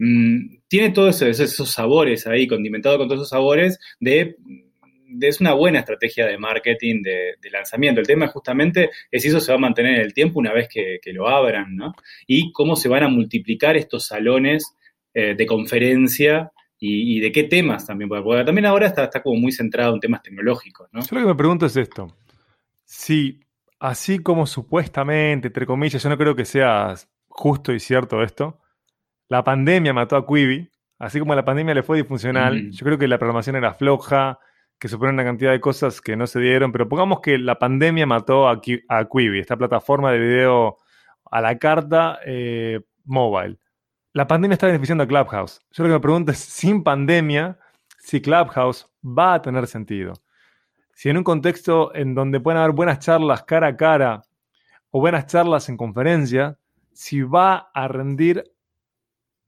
Mm, 0.04 0.56
tiene 0.66 0.90
todos 0.90 1.22
esos, 1.22 1.70
sabores 1.70 2.26
ahí, 2.26 2.48
condimentado 2.48 2.98
con 2.98 3.06
todos 3.06 3.20
esos 3.20 3.28
sabores 3.28 3.78
es 4.00 5.40
una 5.40 5.52
buena 5.52 5.78
estrategia 5.78 6.26
de 6.26 6.38
marketing 6.38 7.02
de, 7.02 7.50
lanzamiento. 7.52 8.00
El 8.00 8.06
tema 8.08 8.26
justamente 8.26 8.90
es 9.12 9.22
si 9.22 9.28
eso 9.28 9.38
se 9.38 9.52
va 9.52 9.58
a 9.58 9.60
mantener 9.60 9.94
en 9.94 10.00
el 10.00 10.12
tiempo 10.12 10.40
una 10.40 10.52
vez 10.52 10.66
que, 10.68 10.98
lo 11.12 11.28
abran, 11.28 11.76
¿no? 11.76 11.94
Y 12.26 12.50
cómo 12.50 12.74
se 12.74 12.88
van 12.88 13.04
a 13.04 13.08
multiplicar 13.08 13.76
estos 13.76 14.06
salones 14.06 14.74
eh, 15.14 15.36
de 15.36 15.46
conferencia 15.46 16.50
y, 16.80 17.20
de 17.20 17.30
qué 17.30 17.44
temas 17.44 17.86
también, 17.86 18.08
porque 18.08 18.44
también 18.44 18.66
ahora 18.66 18.88
está, 18.88 19.04
está 19.04 19.22
como 19.22 19.38
muy 19.38 19.52
centrado 19.52 19.94
en 19.94 20.00
temas 20.00 20.20
tecnológicos, 20.20 20.88
¿no? 20.90 21.00
Yo 21.02 21.06
lo 21.12 21.20
que 21.20 21.26
me 21.28 21.36
pregunto 21.36 21.66
es 21.66 21.76
esto. 21.76 22.16
Si 22.84 23.38
así 23.78 24.18
como 24.18 24.48
supuestamente, 24.48 25.46
entre 25.46 25.64
comillas, 25.64 26.02
yo 26.02 26.08
no 26.08 26.18
creo 26.18 26.34
que 26.34 26.44
sea 26.44 26.92
justo 27.28 27.72
y 27.72 27.78
cierto 27.78 28.20
esto, 28.24 28.61
la 29.28 29.44
pandemia 29.44 29.92
mató 29.92 30.16
a 30.16 30.26
Quibi, 30.26 30.70
así 30.98 31.18
como 31.18 31.34
la 31.34 31.44
pandemia 31.44 31.74
le 31.74 31.82
fue 31.82 31.98
disfuncional, 31.98 32.70
yo 32.70 32.84
creo 32.84 32.98
que 32.98 33.08
la 33.08 33.18
programación 33.18 33.56
era 33.56 33.74
floja, 33.74 34.38
que 34.78 34.88
supone 34.88 35.12
una 35.12 35.24
cantidad 35.24 35.52
de 35.52 35.60
cosas 35.60 36.00
que 36.00 36.16
no 36.16 36.26
se 36.26 36.40
dieron, 36.40 36.72
pero 36.72 36.88
pongamos 36.88 37.20
que 37.20 37.38
la 37.38 37.58
pandemia 37.58 38.06
mató 38.06 38.48
a, 38.48 38.60
a 38.88 39.04
Quibi, 39.08 39.38
esta 39.38 39.56
plataforma 39.56 40.10
de 40.10 40.18
video 40.18 40.78
a 41.30 41.40
la 41.40 41.58
carta 41.58 42.18
eh, 42.26 42.80
mobile. 43.04 43.58
La 44.12 44.26
pandemia 44.26 44.54
está 44.54 44.66
beneficiando 44.66 45.04
a 45.04 45.06
Clubhouse. 45.06 45.60
Yo 45.70 45.84
lo 45.84 45.88
que 45.88 45.94
me 45.94 46.00
pregunto 46.00 46.32
es, 46.32 46.38
sin 46.38 46.82
pandemia, 46.82 47.58
si 47.98 48.20
Clubhouse 48.20 48.86
va 49.02 49.34
a 49.34 49.42
tener 49.42 49.66
sentido. 49.66 50.12
Si 50.92 51.08
en 51.08 51.16
un 51.16 51.24
contexto 51.24 51.94
en 51.94 52.14
donde 52.14 52.40
pueden 52.40 52.60
haber 52.60 52.72
buenas 52.72 52.98
charlas 52.98 53.44
cara 53.44 53.68
a 53.68 53.76
cara 53.76 54.22
o 54.90 55.00
buenas 55.00 55.26
charlas 55.26 55.68
en 55.68 55.76
conferencia, 55.76 56.58
si 56.92 57.22
va 57.22 57.70
a 57.72 57.88
rendir 57.88 58.44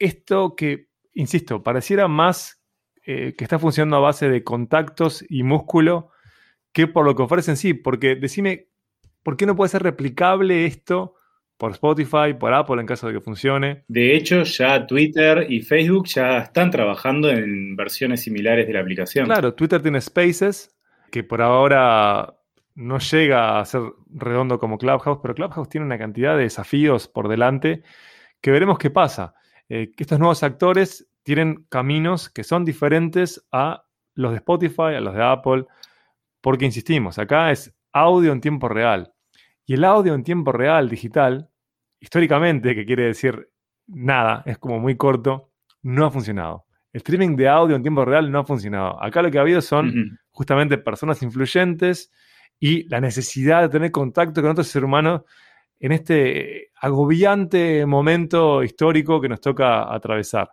esto 0.05 0.55
que, 0.57 0.89
insisto, 1.13 1.63
pareciera 1.63 2.09
más 2.09 2.63
eh, 3.07 3.35
que 3.37 3.45
está 3.45 3.59
funcionando 3.59 3.97
a 3.97 4.01
base 4.01 4.29
de 4.29 4.45
contactos 4.45 5.25
y 5.29 5.43
músculo 5.43 6.11
que 6.73 6.87
por 6.87 7.05
lo 7.05 7.15
que 7.15 7.23
ofrecen 7.23 7.57
sí, 7.57 7.75
porque 7.75 8.17
decime, 8.17 8.69
¿por 9.23 9.37
qué 9.37 9.47
no 9.47 9.57
puede 9.57 9.69
ser 9.69 9.83
replicable 9.83 10.67
esto 10.67 11.15
por 11.57 11.71
Spotify, 11.71 12.35
por 12.39 12.53
Apple 12.53 12.81
en 12.81 12.87
caso 12.87 13.07
de 13.07 13.15
que 13.15 13.21
funcione? 13.21 13.85
De 13.89 14.15
hecho, 14.17 14.43
ya 14.43 14.87
Twitter 14.87 15.47
y 15.49 15.61
Facebook 15.61 16.07
ya 16.07 16.39
están 16.39 16.71
trabajando 16.71 17.31
en 17.31 17.77
versiones 17.77 18.23
similares 18.23 18.67
de 18.67 18.73
la 18.73 18.81
aplicación. 18.81 19.27
Claro, 19.27 19.55
Twitter 19.55 19.81
tiene 19.81 20.01
Spaces, 20.01 20.75
que 21.11 21.23
por 21.23 21.43
ahora 21.43 22.35
no 22.75 22.99
llega 22.99 23.61
a 23.61 23.65
ser 23.65 23.83
redondo 24.09 24.59
como 24.59 24.79
Clubhouse, 24.79 25.19
pero 25.23 25.35
Clubhouse 25.35 25.69
tiene 25.69 25.87
una 25.87 25.99
cantidad 25.99 26.37
de 26.37 26.43
desafíos 26.43 27.07
por 27.07 27.29
delante 27.29 27.83
que 28.41 28.51
veremos 28.51 28.79
qué 28.79 28.91
pasa. 28.91 29.35
Eh, 29.69 29.93
que 29.97 30.03
estos 30.05 30.19
nuevos 30.19 30.43
actores 30.43 31.09
tienen 31.23 31.65
caminos 31.69 32.29
que 32.29 32.45
son 32.45 32.65
diferentes 32.65 33.47
a 33.51 33.85
los 34.15 34.33
de 34.33 34.37
Spotify, 34.37 34.95
a 34.97 35.01
los 35.01 35.15
de 35.15 35.23
Apple, 35.23 35.67
porque 36.41 36.67
insistimos, 36.67 37.19
acá 37.19 37.51
es 37.51 37.75
audio 37.93 38.33
en 38.33 38.41
tiempo 38.41 38.69
real. 38.69 39.13
Y 39.65 39.75
el 39.75 39.85
audio 39.85 40.15
en 40.15 40.23
tiempo 40.23 40.53
real 40.53 40.89
digital, 40.91 41.49
históricamente, 41.99 42.75
que 42.75 42.85
quiere 42.85 43.05
decir 43.05 43.49
nada, 43.87 44.43
es 44.45 44.59
como 44.59 44.79
muy 44.79 44.97
corto, 44.97 45.51
no 45.83 46.05
ha 46.05 46.11
funcionado. 46.11 46.67
El 46.93 46.99
streaming 46.99 47.35
de 47.35 47.49
audio 47.49 47.75
en 47.75 47.83
tiempo 47.83 48.05
real 48.05 48.31
no 48.31 48.41
ha 48.41 48.45
funcionado. 48.45 49.03
Acá 49.03 49.23
lo 49.23 49.31
que 49.31 49.39
ha 49.39 49.41
habido 49.41 49.61
son 49.63 50.19
justamente 50.31 50.79
personas 50.79 51.23
influyentes 51.23 52.13
y 52.61 52.89
la 52.89 53.01
necesidad 53.01 53.63
de 53.63 53.69
tener 53.69 53.91
contacto 53.91 54.41
con 54.43 54.51
otros 54.53 54.69
seres 54.69 54.87
humanos 54.87 55.23
en 55.85 55.93
este 55.93 56.71
agobiante 56.81 57.85
momento 57.85 58.63
histórico 58.63 59.21
que 59.21 59.29
nos 59.29 59.39
toca 59.39 59.93
atravesar. 59.95 60.51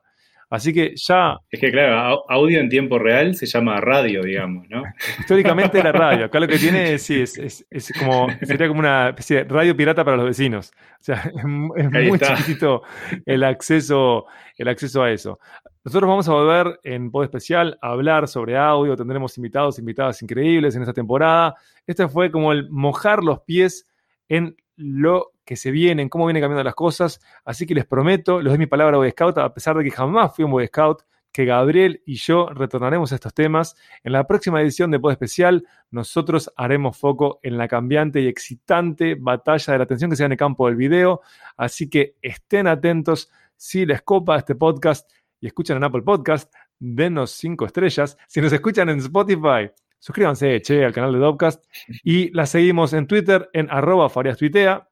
Así 0.50 0.74
que 0.74 0.94
ya... 0.98 1.38
Es 1.50 1.58
que 1.58 1.72
claro, 1.72 2.30
audio 2.30 2.60
en 2.60 2.67
tiempo 2.67 3.00
real 3.00 3.34
se 3.36 3.46
llama 3.46 3.80
radio, 3.80 4.24
digamos, 4.24 4.67
¿no? 4.67 4.84
Históricamente 5.20 5.80
era 5.80 5.94
radio. 5.94 6.26
Acá 6.26 6.38
lo 6.38 6.50
que 6.50 6.58
tiene 6.58 6.98
sí, 6.98 7.22
es, 7.22 7.65
es, 7.70 7.94
como, 7.98 8.28
sería 8.41 8.67
como 8.67 8.82
una 8.82 9.08
especie 9.08 9.38
de 9.38 9.44
radio 9.46 9.74
pirata 9.74 10.04
para 10.04 10.17
los 10.17 10.26
vecinos. 10.26 10.74
O 11.00 11.04
sea, 11.04 11.32
es, 11.34 11.46
muy 11.46 12.20
chiquitito 12.20 12.82
el 13.26 13.46
acceso, 13.46 14.26
el 14.58 14.67
acceso 14.67 15.02
a 15.02 15.12
eso. 15.12 15.39
Nosotros 15.86 16.10
vamos 16.10 16.28
a 16.28 16.34
volver 16.34 16.78
en 16.84 17.10
Pod 17.10 17.24
Especial 17.24 17.80
a 17.82 17.91
hablar 17.91 18.28
sobre 18.28 18.58
audio. 18.58 18.98
Tendremos 18.98 19.38
invitados, 19.38 19.80
invitadas 19.80 20.22
increíbles 20.22 20.76
en 20.76 20.82
esta 20.82 20.94
temporada. 20.94 21.56
Este 21.88 22.06
fue 22.10 22.30
como 22.30 22.52
el 22.52 22.70
mojar 22.70 23.24
los 23.24 23.39
pies 23.44 23.88
en 24.28 24.58
lo 24.82 25.32
que 25.46 25.56
se 25.56 25.72
viene, 25.72 26.02
en 26.02 26.10
cómo 26.10 26.26
vienen 26.26 26.41
cambiando 26.41 26.63
las 26.63 26.76
cosas. 26.76 27.22
Así 27.46 27.65
que 27.65 27.76
les 27.76 27.86
prometo, 27.86 28.41
les 28.41 28.52
doy 28.52 28.58
mi 28.58 28.67
palabra 28.67 28.98
Boy 28.98 29.12
Scout, 29.12 29.38
a 29.38 29.54
pesar 29.54 29.78
de 29.78 29.84
que 29.84 29.91
jamás 29.91 30.36
fui 30.36 30.46
un 30.46 30.52
Boy 30.52 30.67
Scout, 30.67 31.04
que 31.32 31.46
Gabriel 31.46 32.02
y 32.06 32.15
yo 32.15 32.50
retornaremos 32.50 33.12
a 33.12 33.15
estos 33.15 33.34
temas. 33.34 33.76
En 34.04 34.12
la 34.12 34.28
próxima 34.28 34.62
edición 34.62 34.91
de 34.91 35.00
Pod 35.00 35.12
Especial, 35.12 35.65
nosotros 35.89 36.52
haremos 36.58 36.98
foco 36.98 37.39
en 37.41 37.58
la 37.58 37.67
cambiante 37.67 38.22
y 38.22 38.28
excitante 38.28 39.15
batalla 39.15 39.72
de 39.72 39.78
la 39.78 39.84
atención 39.86 40.10
que 40.10 40.17
se 40.17 40.24
da 40.24 40.26
en 40.26 40.34
el 40.34 40.38
campo 40.38 40.67
del 40.67 40.76
video. 40.76 41.22
Así 41.56 41.89
que 41.89 42.15
estén 42.22 42.67
atentos 42.67 43.30
si 43.56 43.86
les 43.86 44.02
copa 44.02 44.38
este 44.38 44.56
podcast 44.56 45.10
y 45.39 45.48
escuchan 45.48 45.78
en 45.78 45.84
Apple 45.84 46.02
Podcast, 46.02 46.54
denos 46.80 47.32
cinco 47.32 47.65
estrellas. 47.65 48.17
Si 48.28 48.41
nos 48.41 48.52
escuchan 48.52 48.89
en 48.89 49.00
Spotify, 49.00 49.72
Suscríbanse, 50.02 50.62
che, 50.62 50.84
al 50.84 50.94
canal 50.94 51.14
de 51.14 51.20
Dopcast. 51.20 51.64
Y 52.04 52.32
la 52.32 52.48
seguimos 52.48 52.92
en 52.94 53.06
Twitter 53.06 53.50
en 53.54 53.70
arroba 53.70 54.10
fariastuitea, 54.10 54.90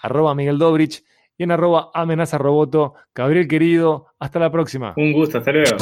arroba 0.00 0.34
Miguel 0.34 0.56
Dobrich 0.56 1.04
y 1.36 1.42
en 1.44 1.50
arroba 1.50 1.90
amenaza 1.92 2.38
roboto. 2.38 2.94
Gabriel 3.14 3.46
querido, 3.46 4.06
hasta 4.18 4.38
la 4.38 4.50
próxima. 4.50 4.94
Un 4.96 5.12
gusto, 5.12 5.36
hasta 5.38 5.52
luego. 5.52 5.76